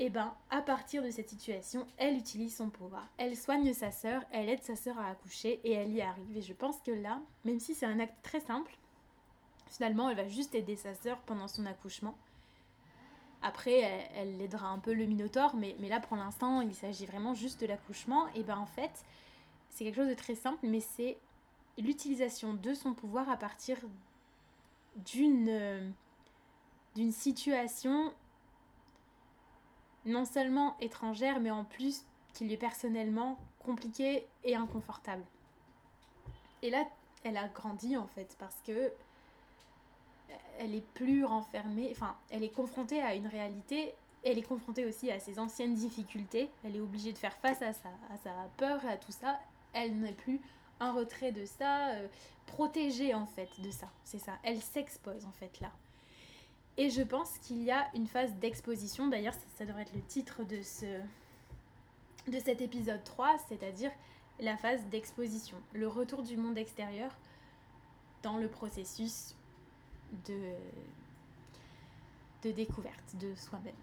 et 0.00 0.06
eh 0.06 0.10
ben 0.10 0.32
à 0.50 0.62
partir 0.62 1.02
de 1.02 1.10
cette 1.10 1.28
situation, 1.28 1.84
elle 1.96 2.16
utilise 2.16 2.56
son 2.56 2.70
pouvoir. 2.70 3.08
Elle 3.16 3.36
soigne 3.36 3.74
sa 3.74 3.90
sœur, 3.90 4.22
elle 4.30 4.48
aide 4.48 4.62
sa 4.62 4.76
sœur 4.76 4.96
à 4.96 5.08
accoucher 5.08 5.60
et 5.64 5.72
elle 5.72 5.92
y 5.92 6.00
arrive. 6.00 6.36
Et 6.36 6.42
je 6.42 6.52
pense 6.52 6.76
que 6.82 6.92
là, 6.92 7.20
même 7.44 7.58
si 7.58 7.74
c'est 7.74 7.86
un 7.86 7.98
acte 7.98 8.22
très 8.22 8.38
simple, 8.38 8.78
finalement 9.66 10.08
elle 10.08 10.16
va 10.16 10.28
juste 10.28 10.54
aider 10.54 10.76
sa 10.76 10.94
sœur 10.94 11.18
pendant 11.22 11.48
son 11.48 11.66
accouchement. 11.66 12.16
Après, 13.42 14.08
elle, 14.14 14.40
aidera 14.40 14.68
un 14.68 14.78
peu 14.78 14.92
le 14.92 15.06
Minotaure, 15.06 15.54
mais, 15.54 15.76
là 15.88 16.00
pour 16.00 16.16
l'instant, 16.16 16.60
il 16.60 16.74
s'agit 16.74 17.06
vraiment 17.06 17.34
juste 17.34 17.60
de 17.60 17.66
l'accouchement. 17.66 18.26
Et 18.34 18.42
ben 18.42 18.58
en 18.58 18.66
fait, 18.66 19.04
c'est 19.70 19.84
quelque 19.84 19.96
chose 19.96 20.08
de 20.08 20.14
très 20.14 20.34
simple, 20.34 20.58
mais 20.62 20.80
c'est 20.80 21.18
l'utilisation 21.78 22.54
de 22.54 22.74
son 22.74 22.94
pouvoir 22.94 23.30
à 23.30 23.36
partir 23.36 23.78
d'une 24.96 25.48
euh, 25.48 25.88
d'une 26.96 27.12
situation 27.12 28.12
non 30.04 30.24
seulement 30.24 30.76
étrangère, 30.80 31.38
mais 31.38 31.50
en 31.50 31.64
plus 31.64 32.04
qui 32.32 32.44
lui 32.44 32.54
est 32.54 32.56
personnellement 32.56 33.38
compliquée 33.60 34.26
et 34.42 34.56
inconfortable. 34.56 35.24
Et 36.62 36.70
là, 36.70 36.84
elle 37.24 37.36
a 37.36 37.48
grandi 37.48 37.96
en 37.96 38.06
fait, 38.06 38.36
parce 38.38 38.60
que 38.62 38.92
elle 40.58 40.74
est 40.74 40.86
plus 40.94 41.24
renfermée, 41.24 41.88
enfin, 41.92 42.16
elle 42.30 42.42
est 42.42 42.54
confrontée 42.54 43.00
à 43.00 43.14
une 43.14 43.26
réalité, 43.26 43.94
elle 44.24 44.38
est 44.38 44.42
confrontée 44.42 44.84
aussi 44.84 45.10
à 45.10 45.20
ses 45.20 45.38
anciennes 45.38 45.74
difficultés, 45.74 46.50
elle 46.64 46.76
est 46.76 46.80
obligée 46.80 47.12
de 47.12 47.18
faire 47.18 47.36
face 47.36 47.62
à 47.62 47.72
sa, 47.72 47.88
à 48.10 48.16
sa 48.22 48.32
peur, 48.56 48.84
à 48.86 48.96
tout 48.96 49.12
ça, 49.12 49.38
elle 49.72 49.98
n'est 49.98 50.12
plus 50.12 50.40
un 50.80 50.92
retrait 50.92 51.32
de 51.32 51.44
ça, 51.44 51.90
euh, 51.90 52.08
protégée 52.46 53.14
en 53.14 53.26
fait 53.26 53.48
de 53.60 53.70
ça. 53.70 53.88
C'est 54.04 54.18
ça. 54.18 54.38
Elle 54.42 54.60
s'expose 54.60 55.26
en 55.26 55.32
fait 55.32 55.60
là. 55.60 55.70
Et 56.76 56.90
je 56.90 57.02
pense 57.02 57.38
qu'il 57.38 57.62
y 57.62 57.72
a 57.72 57.88
une 57.94 58.06
phase 58.06 58.32
d'exposition, 58.34 59.08
d'ailleurs 59.08 59.34
ça, 59.56 59.64
devrait 59.66 59.82
être 59.82 59.94
le 59.94 60.02
titre 60.02 60.44
de, 60.44 60.62
ce, 60.62 60.86
de 62.28 62.38
cet 62.38 62.60
épisode 62.60 63.02
3, 63.02 63.36
c'est-à-dire 63.48 63.90
la 64.38 64.56
phase 64.56 64.84
d'exposition, 64.86 65.56
le 65.72 65.88
retour 65.88 66.22
du 66.22 66.36
monde 66.36 66.56
extérieur 66.56 67.10
dans 68.22 68.36
le 68.36 68.48
processus 68.48 69.34
de, 70.26 70.52
de 72.44 72.52
découverte 72.52 73.16
de 73.20 73.34
soi-même. 73.34 73.74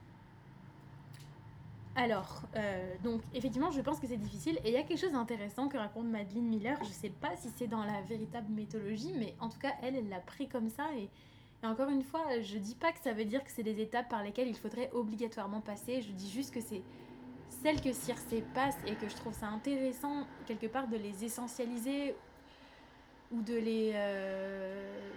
Alors, 1.97 2.41
euh, 2.57 2.93
donc 3.03 3.21
effectivement, 3.33 3.71
je 3.71 3.79
pense 3.79 3.99
que 3.99 4.07
c'est 4.07 4.17
difficile. 4.17 4.59
Et 4.65 4.69
il 4.69 4.73
y 4.73 4.77
a 4.77 4.83
quelque 4.83 4.99
chose 4.99 5.13
d'intéressant 5.13 5.69
que 5.69 5.77
raconte 5.77 6.07
Madeleine 6.07 6.43
Miller. 6.43 6.77
Je 6.83 6.89
sais 6.89 7.09
pas 7.09 7.35
si 7.37 7.49
c'est 7.55 7.67
dans 7.67 7.85
la 7.85 8.01
véritable 8.01 8.51
mythologie, 8.51 9.13
mais 9.17 9.33
en 9.39 9.47
tout 9.47 9.59
cas, 9.59 9.73
elle, 9.81 9.95
elle 9.95 10.09
l'a 10.09 10.19
pris 10.19 10.49
comme 10.49 10.69
ça. 10.69 10.87
Et, 10.97 11.09
encore 11.63 11.89
une 11.89 12.03
fois, 12.03 12.41
je 12.41 12.57
dis 12.59 12.75
pas 12.75 12.91
que 12.91 12.99
ça 12.99 13.13
veut 13.13 13.25
dire 13.25 13.43
que 13.43 13.49
c'est 13.49 13.63
des 13.63 13.81
étapes 13.81 14.09
par 14.09 14.21
lesquelles 14.21 14.49
il 14.49 14.57
faudrait 14.57 14.91
obligatoirement 14.93 15.61
passer. 15.61 16.01
Je 16.01 16.11
dis 16.11 16.29
juste 16.29 16.53
que 16.53 16.59
c'est 16.59 16.83
celle 17.63 17.81
que 17.81 17.91
Circe 17.91 18.35
passe 18.53 18.75
et 18.85 18.93
que 18.93 19.07
je 19.07 19.15
trouve 19.15 19.33
ça 19.33 19.47
intéressant 19.47 20.27
quelque 20.45 20.67
part 20.67 20.87
de 20.87 20.97
les 20.97 21.23
essentialiser 21.23 22.13
ou 23.31 23.41
de 23.41 23.55
les 23.55 23.93
euh, 23.95 25.11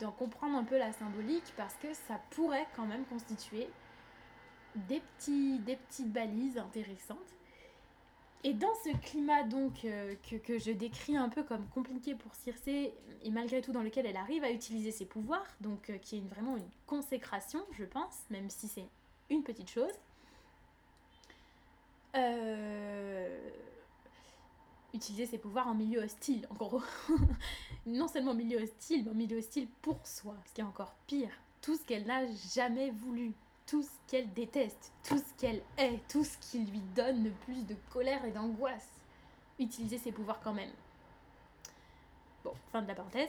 d'en 0.00 0.12
comprendre 0.12 0.56
un 0.56 0.64
peu 0.64 0.78
la 0.78 0.92
symbolique 0.92 1.52
parce 1.56 1.74
que 1.74 1.92
ça 1.94 2.20
pourrait 2.30 2.66
quand 2.76 2.86
même 2.86 3.04
constituer 3.06 3.68
des, 4.74 5.00
petits, 5.00 5.58
des 5.60 5.76
petites 5.76 6.12
balises 6.12 6.58
intéressantes. 6.58 7.18
Et 8.44 8.54
dans 8.54 8.74
ce 8.84 8.96
climat 8.98 9.42
donc 9.42 9.84
euh, 9.84 10.14
que, 10.30 10.36
que, 10.36 10.58
je 10.58 10.70
décris 10.70 11.16
un 11.16 11.28
peu 11.28 11.42
comme 11.42 11.66
compliqué 11.68 12.14
pour 12.14 12.32
Circe 12.36 12.68
et 12.68 12.92
malgré 13.32 13.60
tout 13.60 13.72
dans 13.72 13.82
lequel 13.82 14.06
elle 14.06 14.16
arrive 14.16 14.44
à 14.44 14.52
utiliser 14.52 14.92
ses 14.92 15.06
pouvoirs, 15.06 15.46
donc 15.60 15.90
euh, 15.90 15.98
qui 15.98 16.18
est 16.18 16.28
vraiment 16.28 16.56
une 16.56 16.68
consécration 16.86 17.60
je 17.72 17.84
pense, 17.84 18.20
même 18.30 18.48
si 18.48 18.68
c'est 18.68 18.86
une 19.28 19.42
petite 19.42 19.68
chose, 19.68 19.92
euh, 22.16 23.50
utiliser 24.94 25.26
ses 25.26 25.38
pouvoirs 25.38 25.68
en 25.68 25.74
milieu 25.74 26.02
hostile 26.02 26.46
en 26.50 26.54
gros. 26.54 26.82
non 27.86 28.08
seulement 28.08 28.32
en 28.32 28.34
milieu 28.34 28.62
hostile, 28.62 29.04
mais 29.04 29.10
en 29.10 29.14
milieu 29.14 29.38
hostile 29.38 29.68
pour 29.82 30.06
soi, 30.06 30.34
ce 30.46 30.54
qui 30.54 30.60
est 30.60 30.64
encore 30.64 30.94
pire. 31.06 31.30
Tout 31.60 31.76
ce 31.76 31.84
qu'elle 31.84 32.06
n'a 32.06 32.26
jamais 32.54 32.90
voulu, 32.90 33.32
tout 33.66 33.82
ce 33.82 33.90
qu'elle 34.06 34.32
déteste, 34.32 34.92
tout 35.04 35.18
ce 35.18 35.40
qu'elle 35.40 35.62
est, 35.76 36.00
tout 36.08 36.24
ce 36.24 36.38
qui 36.38 36.60
lui 36.60 36.80
donne 36.94 37.24
le 37.24 37.30
plus 37.30 37.66
de 37.66 37.76
colère 37.92 38.24
et 38.24 38.30
d'angoisse. 38.30 38.88
Utiliser 39.58 39.98
ses 39.98 40.12
pouvoirs 40.12 40.40
quand 40.40 40.54
même. 40.54 40.70
Bon, 42.44 42.54
fin 42.70 42.80
de 42.80 42.88
la 42.88 42.94
parenthèse. 42.94 43.28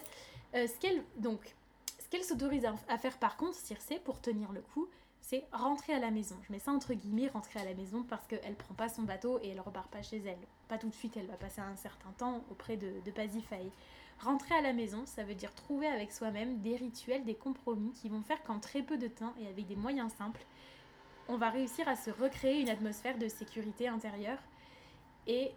Euh, 0.54 0.68
ce 0.68 0.80
qu'elle 0.80 1.04
donc, 1.18 1.56
ce 2.00 2.08
qu'elle 2.10 2.24
s'autorise 2.24 2.66
à, 2.88 2.98
faire 2.98 3.18
par 3.18 3.36
contre, 3.36 3.56
Circe, 3.56 3.94
pour 4.04 4.22
tenir 4.22 4.52
le 4.52 4.62
coup, 4.62 4.88
c'est 5.30 5.46
rentrer 5.52 5.94
à 5.94 6.00
la 6.00 6.10
maison. 6.10 6.36
Je 6.48 6.52
mets 6.52 6.58
ça 6.58 6.72
entre 6.72 6.96
guillemets, 6.96 7.28
rentrer 7.28 7.60
à 7.60 7.64
la 7.66 7.76
maison 7.76 8.02
parce 8.02 8.26
qu'elle 8.26 8.56
prend 8.56 8.74
pas 8.74 8.90
son 8.90 9.04
bateau 9.04 9.40
et 9.44 9.50
elle 9.50 9.60
repart 9.60 9.88
pas 9.92 10.02
chez 10.02 10.18
elle. 10.18 10.40
Pas 10.68 10.80
tout 10.80 10.90
de 10.90 10.96
suite, 10.96 11.18
elle 11.18 11.28
va 11.28 11.36
passer 11.36 11.62
un 11.62 11.76
certain 11.76 12.12
temps 12.18 12.44
auprès 12.50 12.78
de, 12.78 12.88
de. 13.06 13.14
Rentrer 14.22 14.56
à 14.56 14.62
la 14.62 14.74
maison, 14.74 15.06
ça 15.06 15.24
veut 15.24 15.36
dire 15.36 15.54
trouver 15.54 15.86
avec 15.86 16.12
soi-même 16.12 16.60
des 16.62 16.76
rituels, 16.76 17.26
des 17.26 17.36
compromis 17.36 17.94
qui 17.94 18.10
vont 18.10 18.24
faire 18.24 18.44
qu'en 18.44 18.60
très 18.60 18.82
peu 18.82 18.98
de 18.98 19.08
temps 19.08 19.34
et 19.40 19.48
avec 19.48 19.68
des 19.68 19.76
moyens 19.76 20.12
simples, 20.14 20.44
on 21.28 21.38
va 21.38 21.52
réussir 21.52 21.88
à 21.88 21.96
se 21.96 22.10
recréer 22.10 22.62
une 22.62 22.70
atmosphère 22.70 23.18
de 23.20 23.28
sécurité 23.28 23.88
intérieure 23.88 24.40
et 25.28 25.52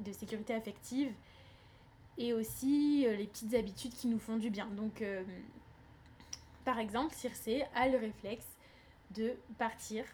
de 0.00 0.12
sécurité 0.12 0.54
affective 0.54 1.12
et 2.18 2.34
aussi 2.34 3.06
les 3.06 3.26
petites 3.26 3.54
habitudes 3.54 3.94
qui 3.94 4.08
nous 4.08 4.18
font 4.18 4.36
du 4.36 4.50
bien. 4.50 4.66
Donc 4.66 5.02
par 6.64 6.78
exemple, 6.78 7.14
Circé 7.14 7.64
a 7.74 7.88
le 7.88 7.98
réflexe 7.98 8.46
de 9.10 9.34
partir 9.58 10.04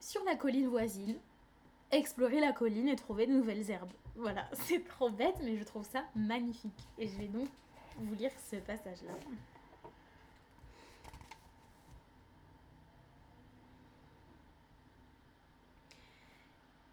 sur 0.00 0.22
la 0.24 0.34
colline 0.34 0.68
voisine, 0.68 1.16
explorer 1.90 2.40
la 2.40 2.52
colline 2.52 2.88
et 2.88 2.96
trouver 2.96 3.26
de 3.26 3.32
nouvelles 3.32 3.70
herbes. 3.70 3.92
Voilà, 4.16 4.48
c'est 4.52 4.84
trop 4.84 5.10
bête, 5.10 5.36
mais 5.42 5.56
je 5.56 5.64
trouve 5.64 5.88
ça 5.88 6.04
magnifique. 6.14 6.88
Et 6.98 7.06
je 7.06 7.16
vais 7.16 7.28
donc 7.28 7.48
vous 7.98 8.14
lire 8.14 8.32
ce 8.50 8.56
passage-là. 8.56 9.14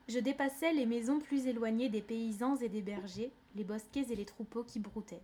Je 0.07 0.17
dépassais 0.17 0.73
les 0.73 0.87
maisons 0.87 1.19
plus 1.19 1.45
éloignées 1.45 1.89
des 1.89 2.01
paysans 2.01 2.55
et 2.55 2.67
des 2.67 2.81
bergers, 2.81 3.31
les 3.55 3.63
bosquets 3.63 4.07
et 4.09 4.15
les 4.15 4.25
troupeaux 4.25 4.63
qui 4.63 4.79
broutaient. 4.79 5.21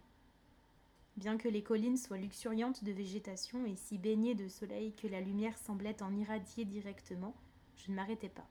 Bien 1.17 1.38
que 1.38 1.48
les 1.48 1.63
collines 1.63 1.98
soient 1.98 2.17
luxuriantes 2.17 2.84
de 2.84 2.91
végétation 2.91 3.65
et 3.65 3.77
si 3.77 3.98
baignées 3.98 4.36
de 4.36 4.50
soleil 4.50 4.91
que 4.93 5.07
la 5.07 5.22
lumière 5.22 5.57
semblait 5.57 6.03
en 6.03 6.13
irradier 6.13 6.65
directement, 6.65 7.34
je 7.77 7.89
ne 7.89 7.95
m'arrêtais 7.95 8.29
pas. 8.29 8.48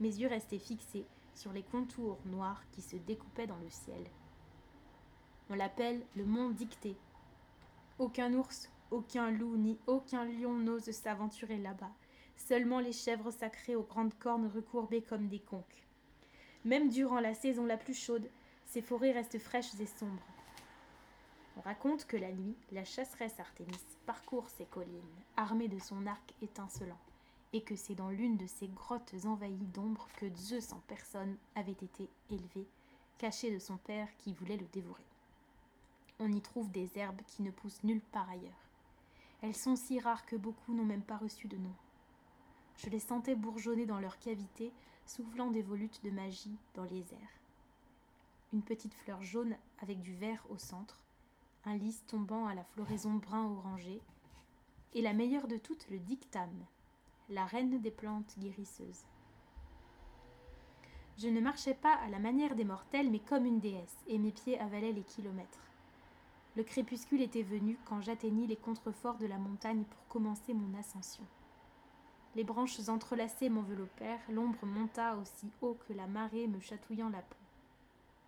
Mes 0.00 0.08
yeux 0.08 0.28
restaient 0.28 0.58
fixés 0.58 1.04
sur 1.34 1.52
les 1.52 1.62
contours 1.62 2.18
noirs 2.24 2.62
qui 2.72 2.80
se 2.80 2.96
découpaient 2.96 3.46
dans 3.46 3.58
le 3.58 3.68
ciel. 3.68 4.02
On 5.50 5.54
l'appelle 5.54 6.00
le 6.16 6.24
mont 6.24 6.48
Dicté. 6.50 6.96
Aucun 7.98 8.32
ours, 8.32 8.70
aucun 8.90 9.30
loup 9.30 9.56
ni 9.58 9.78
aucun 9.86 10.24
lion 10.24 10.54
n'ose 10.54 10.90
s'aventurer 10.90 11.58
là-bas. 11.58 11.92
Seulement 12.36 12.80
les 12.80 12.92
chèvres 12.92 13.30
sacrées 13.30 13.76
aux 13.76 13.82
grandes 13.82 14.14
cornes 14.14 14.46
recourbées 14.46 15.02
comme 15.02 15.28
des 15.28 15.40
conques. 15.40 15.86
Même 16.64 16.88
durant 16.88 17.20
la 17.20 17.34
saison 17.34 17.66
la 17.66 17.76
plus 17.76 17.94
chaude, 17.94 18.30
ces 18.64 18.80
forêts 18.80 19.12
restent 19.12 19.38
fraîches 19.38 19.78
et 19.80 19.86
sombres. 19.86 20.37
On 21.58 21.60
raconte 21.62 22.06
que 22.06 22.16
la 22.16 22.30
nuit, 22.30 22.54
la 22.70 22.84
chasseresse 22.84 23.40
Artémis 23.40 23.80
parcourt 24.06 24.48
ces 24.48 24.64
collines, 24.66 25.02
armée 25.36 25.66
de 25.66 25.80
son 25.80 26.06
arc 26.06 26.32
étincelant, 26.40 27.00
et 27.52 27.62
que 27.62 27.74
c'est 27.74 27.96
dans 27.96 28.10
l'une 28.10 28.36
de 28.36 28.46
ces 28.46 28.68
grottes 28.68 29.16
envahies 29.24 29.66
d'ombre 29.74 30.06
que 30.16 30.32
Zeus 30.36 30.72
en 30.72 30.80
personne 30.86 31.36
avait 31.56 31.72
été 31.72 32.08
élevé, 32.30 32.64
caché 33.18 33.52
de 33.52 33.58
son 33.58 33.76
père 33.76 34.08
qui 34.18 34.34
voulait 34.34 34.56
le 34.56 34.68
dévorer. 34.72 35.02
On 36.20 36.30
y 36.30 36.40
trouve 36.40 36.70
des 36.70 36.96
herbes 36.96 37.22
qui 37.26 37.42
ne 37.42 37.50
poussent 37.50 37.82
nulle 37.82 38.02
part 38.12 38.30
ailleurs. 38.30 38.68
Elles 39.42 39.56
sont 39.56 39.74
si 39.74 39.98
rares 39.98 40.26
que 40.26 40.36
beaucoup 40.36 40.74
n'ont 40.74 40.84
même 40.84 41.02
pas 41.02 41.16
reçu 41.16 41.48
de 41.48 41.56
nom. 41.56 41.74
Je 42.76 42.88
les 42.88 43.00
sentais 43.00 43.34
bourgeonner 43.34 43.84
dans 43.84 43.98
leurs 43.98 44.20
cavités, 44.20 44.72
soufflant 45.06 45.50
des 45.50 45.62
volutes 45.62 46.04
de 46.04 46.10
magie 46.10 46.56
dans 46.74 46.84
les 46.84 47.12
airs. 47.14 47.40
Une 48.52 48.62
petite 48.62 48.94
fleur 48.94 49.22
jaune 49.24 49.56
avec 49.80 50.00
du 50.00 50.14
vert 50.14 50.44
au 50.50 50.56
centre, 50.56 51.02
un 51.68 51.76
lys 51.76 52.02
tombant 52.06 52.46
à 52.46 52.54
la 52.54 52.64
floraison 52.64 53.14
brun-orangé, 53.14 54.00
et 54.94 55.02
la 55.02 55.12
meilleure 55.12 55.48
de 55.48 55.58
toutes, 55.58 55.88
le 55.90 55.98
dictame, 55.98 56.64
la 57.28 57.44
reine 57.44 57.78
des 57.80 57.90
plantes 57.90 58.38
guérisseuses. 58.38 59.04
Je 61.18 61.28
ne 61.28 61.40
marchais 61.40 61.74
pas 61.74 61.94
à 61.94 62.08
la 62.08 62.18
manière 62.18 62.54
des 62.54 62.64
mortels, 62.64 63.10
mais 63.10 63.18
comme 63.18 63.44
une 63.44 63.60
déesse, 63.60 63.98
et 64.06 64.18
mes 64.18 64.32
pieds 64.32 64.58
avalaient 64.58 64.92
les 64.92 65.02
kilomètres. 65.02 65.60
Le 66.56 66.64
crépuscule 66.64 67.20
était 67.20 67.42
venu 67.42 67.78
quand 67.84 68.00
j'atteignis 68.00 68.46
les 68.46 68.56
contreforts 68.56 69.18
de 69.18 69.26
la 69.26 69.36
montagne 69.36 69.84
pour 69.84 70.08
commencer 70.08 70.54
mon 70.54 70.78
ascension. 70.78 71.24
Les 72.34 72.44
branches 72.44 72.88
entrelacées 72.88 73.50
m'enveloppèrent, 73.50 74.30
l'ombre 74.30 74.64
monta 74.64 75.16
aussi 75.16 75.50
haut 75.60 75.76
que 75.86 75.92
la 75.92 76.06
marée 76.06 76.46
me 76.46 76.60
chatouillant 76.60 77.10
la 77.10 77.20
peau. 77.20 77.36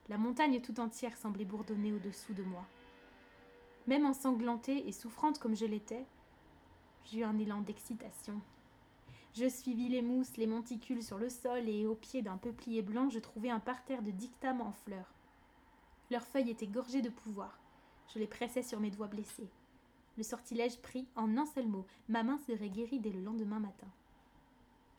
La 0.09 0.18
montagne 0.18 0.61
tout 0.61 0.79
entière 0.79 1.16
semblait 1.16 1.44
bourdonner 1.44 1.92
au-dessous 1.92 2.35
de 2.35 2.42
moi. 2.42 2.66
Même 3.90 4.07
ensanglantée 4.07 4.87
et 4.87 4.92
souffrante 4.92 5.40
comme 5.40 5.57
je 5.57 5.66
l'étais, 5.66 6.07
j'eus 7.07 7.24
un 7.24 7.37
élan 7.40 7.61
d'excitation. 7.61 8.40
Je 9.35 9.48
suivis 9.48 9.88
les 9.88 10.00
mousses, 10.00 10.37
les 10.37 10.46
monticules 10.46 11.03
sur 11.03 11.18
le 11.18 11.29
sol 11.29 11.68
et 11.68 11.88
au 11.88 11.96
pied 11.96 12.22
d'un 12.22 12.37
peuplier 12.37 12.83
blanc, 12.83 13.09
je 13.09 13.18
trouvai 13.18 13.50
un 13.50 13.59
parterre 13.59 14.05
de 14.05 14.12
dictames 14.12 14.61
en 14.61 14.70
fleurs. 14.70 15.12
Leurs 16.09 16.24
feuilles 16.24 16.50
étaient 16.50 16.68
gorgées 16.68 17.03
de 17.03 17.09
pouvoir. 17.09 17.59
Je 18.14 18.20
les 18.20 18.29
pressais 18.29 18.62
sur 18.62 18.79
mes 18.79 18.92
doigts 18.92 19.09
blessés. 19.09 19.50
Le 20.16 20.22
sortilège 20.22 20.81
prit 20.81 21.09
en 21.16 21.37
un 21.37 21.46
seul 21.46 21.66
mot. 21.66 21.85
Ma 22.09 22.22
main 22.22 22.38
serait 22.46 22.70
guérie 22.70 23.00
dès 23.00 23.11
le 23.11 23.22
lendemain 23.22 23.59
matin. 23.59 23.88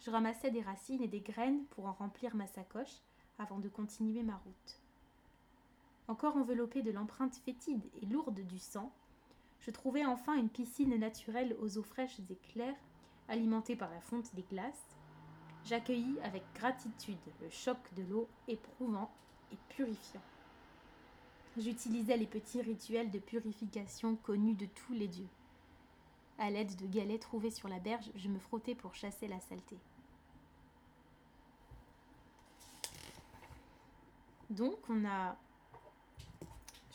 Je 0.02 0.12
ramassai 0.12 0.52
des 0.52 0.64
racines 0.64 1.02
et 1.02 1.08
des 1.08 1.22
graines 1.22 1.64
pour 1.70 1.86
en 1.86 1.94
remplir 1.94 2.36
ma 2.36 2.48
sacoche 2.48 3.00
avant 3.40 3.60
de 3.60 3.70
continuer 3.70 4.22
ma 4.22 4.36
route. 4.36 4.81
Encore 6.12 6.36
enveloppée 6.36 6.82
de 6.82 6.92
l'empreinte 6.92 7.38
fétide 7.38 7.86
et 8.02 8.06
lourde 8.06 8.42
du 8.42 8.60
sang, 8.60 8.92
je 9.62 9.72
trouvai 9.72 10.06
enfin 10.06 10.36
une 10.36 10.50
piscine 10.50 10.94
naturelle 11.00 11.56
aux 11.62 11.78
eaux 11.78 11.84
fraîches 11.84 12.20
et 12.20 12.36
claires, 12.52 12.76
alimentée 13.30 13.78
par 13.78 13.90
la 13.90 14.02
fonte 14.02 14.36
des 14.36 14.44
glaces. 14.44 14.98
J'accueillis 15.64 16.20
avec 16.22 16.44
gratitude 16.54 17.16
le 17.42 17.50
choc 17.50 17.78
de 17.96 18.04
l'eau 18.04 18.28
éprouvant 18.50 19.10
et 19.54 19.58
purifiant. 19.70 20.22
J'utilisais 21.58 22.18
les 22.18 22.28
petits 22.28 22.62
rituels 22.62 23.10
de 23.10 23.20
purification 23.20 24.18
connus 24.18 24.56
de 24.56 24.66
tous 24.66 24.94
les 24.94 25.08
dieux. 25.08 25.30
À 26.38 26.50
l'aide 26.50 26.76
de 26.76 26.88
galets 26.88 27.22
trouvés 27.22 27.52
sur 27.52 27.70
la 27.70 27.80
berge, 27.80 28.12
je 28.18 28.28
me 28.28 28.40
frottais 28.40 28.76
pour 28.76 28.96
chasser 28.96 29.30
la 29.30 29.40
saleté. 29.40 29.78
Donc, 34.50 34.78
on 34.90 35.06
a 35.06 35.38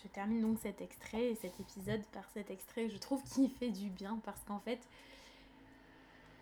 je 0.07 0.12
termine 0.12 0.40
donc 0.40 0.59
cet 0.59 0.81
extrait 0.81 1.33
et 1.33 1.35
cet 1.35 1.59
épisode 1.59 2.05
par 2.12 2.29
cet 2.31 2.51
extrait. 2.51 2.88
Je 2.88 2.99
trouve 2.99 3.23
qu'il 3.25 3.51
fait 3.51 3.71
du 3.71 3.90
bien 3.90 4.21
parce 4.25 4.42
qu'en 4.45 4.61
fait, 4.61 4.79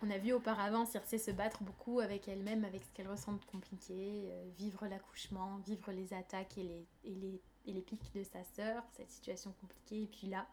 on 0.03 0.11
a 0.11 0.19
vu 0.19 0.35
auparavant 0.35 0.85
Circé 0.85 1.17
se 1.17 1.31
battre 1.31 1.63
beaucoup 1.63 2.01
avec 2.01 2.29
elle-même, 2.29 2.65
avec 2.65 2.85
ce 2.85 2.93
qu'elle 2.93 3.09
ressent 3.09 3.33
de 3.33 3.45
compliqué, 3.47 4.29
euh, 4.31 4.51
vivre 4.59 4.87
l'accouchement, 4.87 5.57
vivre 5.67 5.93
les 5.93 6.13
attaques 6.13 6.59
et 6.59 6.87
les, 7.05 7.41
et 7.67 7.81
pics 7.81 8.13
de 8.15 8.23
sa 8.23 8.45
sœur, 8.45 8.85
cette 8.93 9.11
situation 9.11 9.55
compliquée. 9.63 10.03
Et 10.03 10.07
puis 10.07 10.27
là, 10.27 10.47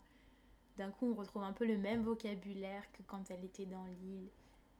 d'un 0.77 0.89
coup, 0.89 1.11
on 1.11 1.15
retrouve 1.15 1.43
un 1.43 1.51
peu 1.51 1.65
le 1.65 1.77
même 1.77 2.03
vocabulaire 2.03 2.89
que 2.93 3.03
quand 3.03 3.29
elle 3.29 3.43
était 3.43 3.65
dans 3.65 3.85
l'île. 3.85 4.29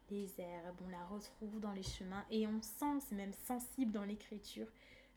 Les 0.09 0.41
herbes, 0.41 0.81
on 0.85 0.89
la 0.89 1.05
retrouve 1.05 1.61
dans 1.61 1.71
les 1.71 1.83
chemins 1.83 2.25
et 2.29 2.45
on 2.45 2.61
sent, 2.61 2.99
c'est 2.99 3.15
même 3.15 3.31
sensible 3.47 3.93
dans 3.93 4.03
l'écriture, 4.03 4.67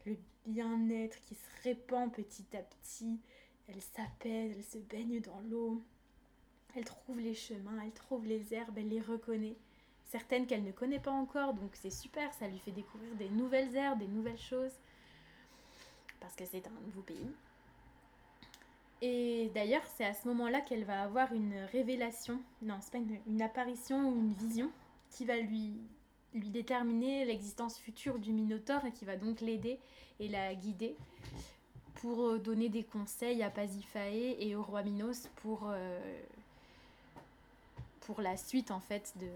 le 0.07 0.17
bien-être 0.47 1.19
qui 1.21 1.35
se 1.35 1.63
répand 1.63 2.13
petit 2.13 2.47
à 2.57 2.63
petit. 2.63 3.19
Elle 3.69 3.81
s'apaise, 3.81 4.53
elle 4.57 4.65
se 4.65 4.79
baigne 4.79 5.21
dans 5.21 5.41
l'eau. 5.49 5.83
Elle 6.77 6.85
trouve 6.85 7.21
les 7.21 7.35
chemins, 7.35 7.81
elle 7.83 7.93
trouve 7.93 8.27
les 8.27 8.53
herbes, 8.53 8.77
elle 8.77 8.89
les 8.89 9.01
reconnaît. 9.01 9.57
Certaines 10.07 10.47
qu'elle 10.47 10.65
ne 10.65 10.73
connaît 10.73 11.01
pas 11.01 11.11
encore, 11.11 11.55
donc 11.55 11.71
c'est 11.75 11.91
super, 11.91 12.33
ça 12.35 12.47
lui 12.47 12.59
fait 12.59 12.73
découvrir 12.73 13.15
des 13.17 13.29
nouvelles 13.31 13.75
herbes, 13.75 14.01
des 14.01 14.09
nouvelles 14.09 14.39
choses. 14.39 14.73
Parce 16.21 16.35
que 16.35 16.45
c'est 16.45 16.67
un 16.67 16.81
nouveau 16.87 17.03
pays. 17.03 17.31
Et 19.03 19.51
d'ailleurs, 19.55 19.85
c'est 19.97 20.05
à 20.05 20.15
ce 20.15 20.27
moment-là 20.29 20.61
qu'elle 20.61 20.85
va 20.85 21.03
avoir 21.03 21.33
une 21.33 21.57
révélation, 21.73 22.41
non, 22.63 22.79
c'est 22.81 22.93
pas 22.93 22.99
une, 22.99 23.19
une 23.27 23.43
apparition 23.43 24.09
ou 24.09 24.15
une 24.15 24.33
vision 24.35 24.71
qui 25.11 25.25
va 25.25 25.37
lui 25.37 25.75
lui 26.35 26.51
déterminer 26.51 27.25
l'existence 27.25 27.79
future 27.79 28.19
du 28.19 28.33
Minotaure 28.33 28.85
et 28.85 28.93
qui 28.93 29.05
va 29.05 29.17
donc 29.17 29.41
l'aider 29.41 29.79
et 30.21 30.29
la 30.29 30.55
guider 30.55 30.97
pour 31.95 32.27
euh, 32.27 32.39
donner 32.39 32.69
des 32.69 32.85
conseils 32.85 33.43
à 33.43 33.51
Pasiphae 33.51 34.37
et 34.39 34.55
au 34.55 34.63
roi 34.63 34.83
Minos 34.83 35.29
pour, 35.37 35.69
euh, 35.71 36.01
pour 38.03 38.21
la 38.21 38.37
suite 38.37 38.71
en 38.71 38.81
fait 38.81 39.15
de, 39.21 39.27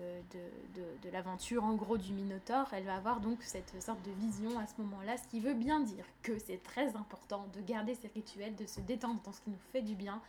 de, 0.80 0.82
de, 1.02 1.10
l'aventure 1.10 1.64
en 1.64 1.74
gros 1.74 1.96
du 1.96 2.12
Minotaure. 2.12 2.68
Elle 2.72 2.84
va 2.84 2.96
avoir 2.96 3.20
donc 3.20 3.42
cette 3.42 3.80
sorte 3.82 4.02
de 4.02 4.10
vision 4.12 4.58
à 4.58 4.66
ce 4.66 4.80
moment-là, 4.82 5.16
ce 5.16 5.28
qui 5.28 5.40
veut 5.40 5.54
bien 5.54 5.80
dire 5.80 6.04
que 6.22 6.38
c'est 6.38 6.62
très 6.62 6.94
important 6.96 7.46
de 7.54 7.60
garder 7.62 7.94
ces 7.94 8.08
rituels, 8.08 8.54
de 8.56 8.66
se 8.66 8.80
détendre 8.80 9.20
dans 9.24 9.32
ce 9.32 9.40
qui 9.40 9.50
nous 9.50 9.58
fait 9.72 9.82
du 9.82 9.94
bien, 9.94 10.20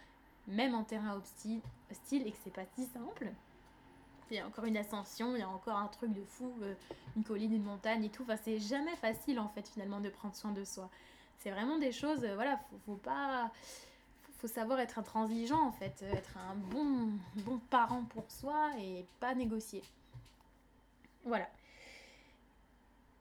même 0.48 0.76
en 0.76 0.84
terrain 0.84 1.18
hostile, 1.18 1.62
et 2.26 2.32
que 2.32 2.38
c'est 2.44 2.54
pas 2.54 2.66
si 2.76 2.86
simple 2.86 3.32
il 4.32 4.38
y 4.38 4.40
a 4.40 4.48
encore 4.48 4.66
une 4.66 4.78
ascension, 4.78 5.36
il 5.36 5.40
y 5.40 5.44
a 5.44 5.50
encore 5.50 5.78
un 5.78 5.88
truc 5.88 6.14
de 6.14 6.24
fou, 6.24 6.54
euh, 6.62 6.74
une 7.16 7.24
colline, 7.24 7.54
une 7.54 7.64
montagne 7.64 8.04
et 8.04 8.10
tout. 8.10 8.24
Enfin, 8.24 8.38
c'est 8.44 8.60
jamais 8.60 8.96
facile 8.96 9.40
en 9.40 9.50
fait 9.50 9.68
finalement 9.68 10.00
de 10.00 10.10
prendre 10.10 10.36
soin 10.36 10.52
de 10.52 10.64
soi. 10.64 10.90
C'est 11.40 11.52
vraiment 11.52 11.78
des 11.78 11.92
choses, 11.92 12.24
euh, 12.24 12.36
voilà, 12.36 12.58
faut, 12.58 12.78
faut 12.86 12.98
pas. 12.98 13.52
Faut 14.40 14.48
savoir 14.48 14.80
être 14.80 14.98
intransigeant 14.98 15.62
en 15.62 15.74
fait, 15.74 16.00
euh, 16.02 16.14
être 16.14 16.38
un 16.38 16.56
bon, 16.56 17.10
bon 17.44 17.60
parent 17.70 18.06
pour 18.06 18.32
soi 18.32 18.72
et 18.80 19.06
pas 19.20 19.36
négocier. 19.36 19.84
Voilà. 21.26 21.50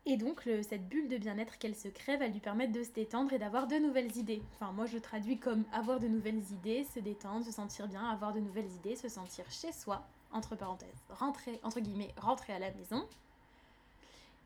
Et 0.07 0.16
donc, 0.16 0.49
cette 0.62 0.88
bulle 0.88 1.09
de 1.09 1.18
bien-être 1.18 1.59
qu'elle 1.59 1.75
se 1.75 1.88
crée 1.88 2.16
va 2.16 2.29
lui 2.29 2.40
permettre 2.40 2.73
de 2.73 2.83
se 2.83 2.92
détendre 2.92 3.33
et 3.35 3.38
d'avoir 3.38 3.66
de 3.66 3.77
nouvelles 3.77 4.16
idées. 4.16 4.40
Enfin, 4.55 4.73
moi, 4.73 4.87
je 4.87 4.97
traduis 4.97 5.38
comme 5.38 5.64
avoir 5.71 6.01
de 6.01 6.09
nouvelles 6.09 6.42
idées, 6.51 6.85
se 6.85 6.99
détendre, 6.99 7.44
se 7.44 7.53
sentir 7.53 7.88
bien, 7.88 8.03
avoir 8.09 8.33
de 8.33 8.40
nouvelles 8.40 8.73
idées, 8.73 8.97
se 8.97 9.09
sentir 9.09 9.44
chez 9.51 9.71
soi, 9.71 10.07
entre 10.33 10.57
parenthèses, 10.57 11.05
rentrer, 11.11 11.61
entre 11.62 11.81
guillemets, 11.81 12.14
rentrer 12.17 12.53
à 12.53 12.59
la 12.59 12.71
maison. 12.73 13.07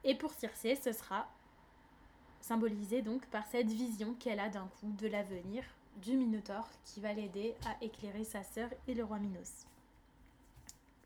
Et 0.05 0.15
pour 0.15 0.33
Circé, 0.33 0.77
ce 0.77 0.93
sera 0.93 1.29
symbolisé 2.41 3.03
donc 3.03 3.25
par 3.27 3.47
cette 3.47 3.69
vision 3.69 4.15
qu'elle 4.15 4.41
a 4.41 4.49
d'un 4.49 4.69
coup 4.81 4.93
de 4.99 5.07
l'avenir 5.07 5.65
du 5.97 6.17
Minotaure 6.17 6.69
qui 6.85 7.01
va 7.01 7.13
l'aider 7.13 7.55
à 7.67 7.77
éclairer 7.85 8.25
sa 8.25 8.43
sœur 8.43 8.69
et 8.89 8.95
le 8.95 9.05
roi 9.05 9.19
Minos. 9.19 9.67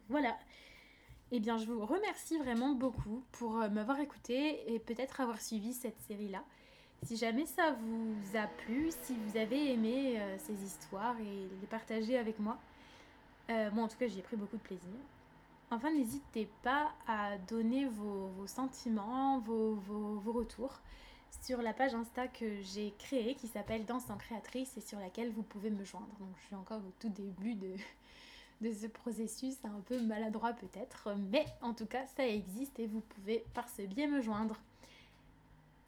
Voilà. 0.09 0.37
Eh 1.33 1.41
bien, 1.41 1.59
je 1.59 1.67
vous 1.67 1.85
remercie 1.85 2.39
vraiment 2.39 2.73
beaucoup 2.73 3.25
pour 3.33 3.59
euh, 3.59 3.69
m'avoir 3.69 3.99
écouté 3.99 4.73
et 4.73 4.79
peut-être 4.79 5.21
avoir 5.21 5.41
suivi 5.41 5.73
cette 5.73 5.99
série-là. 6.07 6.45
Si 7.03 7.17
jamais 7.17 7.47
ça 7.47 7.73
vous 7.73 8.37
a 8.37 8.47
plu, 8.47 8.91
si 9.03 9.15
vous 9.15 9.37
avez 9.37 9.73
aimé 9.73 10.21
euh, 10.21 10.37
ces 10.39 10.65
histoires 10.65 11.19
et 11.21 11.49
les 11.61 11.67
partager 11.67 12.17
avec 12.17 12.39
moi, 12.39 12.59
euh, 13.51 13.71
moi 13.73 13.85
en 13.85 13.89
tout 13.89 13.97
cas 13.97 14.09
j'ai 14.09 14.23
pris 14.23 14.37
beaucoup 14.37 14.57
de 14.57 14.63
plaisir. 14.63 14.91
Enfin, 15.71 15.91
n'hésitez 15.91 16.49
pas 16.63 16.93
à 17.09 17.39
donner 17.39 17.87
vos, 17.87 18.47
sentiments, 18.47 19.41
vos, 19.41 20.21
retours 20.25 20.81
sur 21.43 21.61
la 21.61 21.73
page 21.73 21.93
Insta 21.93 22.29
que 22.29 22.61
j'ai 22.63 22.95
créée 22.99 23.35
qui 23.35 23.49
s'appelle 23.49 23.85
Danse 23.85 24.09
en 24.09 24.17
créatrice 24.17 24.77
et 24.77 24.81
sur 24.81 24.99
laquelle 25.01 25.31
vous 25.33 25.43
pouvez 25.43 25.71
me 25.71 25.85
joindre. 25.85 26.15
Donc 26.21 26.29
je 26.41 26.47
suis 26.47 26.55
encore 26.55 26.79
au 26.79 26.93
tout 27.01 27.09
début 27.09 27.55
de, 27.55 27.75
de 28.61 28.73
ce 28.73 28.87
processus, 28.87 29.57
un 29.65 29.81
peu 29.87 30.01
maladroit 30.01 30.53
peut-être, 30.53 31.15
mais 31.31 31.45
en 31.63 31.75
tout 31.75 31.87
cas 31.87 32.07
ça 32.17 32.27
existe 32.27 32.79
et 32.79 32.87
vous 32.87 33.01
pouvez 33.01 33.45
par 33.53 33.69
ce 33.69 33.83
biais 33.83 34.07
me 34.07 34.23
joindre. 34.23 34.57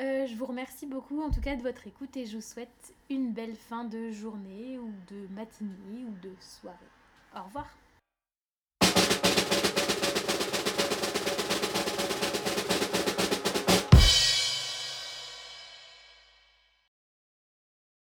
Euh, 0.01 0.27
je 0.27 0.35
vous 0.37 0.47
remercie 0.47 0.87
beaucoup 0.87 1.23
en 1.23 1.31
tout 1.31 1.41
cas 1.41 1.57
de 1.57 1.63
votre 1.63 1.87
écoute 1.87 2.17
et 2.17 2.27
je 2.27 2.37
vous 2.37 2.43
souhaite 2.43 2.95
une 3.11 3.33
belle 3.33 3.57
fin 3.57 3.85
de 3.85 4.11
journée 4.11 4.79
ou 4.79 4.93
de 5.09 5.27
matinée 5.35 6.05
ou 6.05 6.15
de 6.21 6.33
soirée. 6.41 6.77
Au 7.35 7.45
revoir 7.45 7.67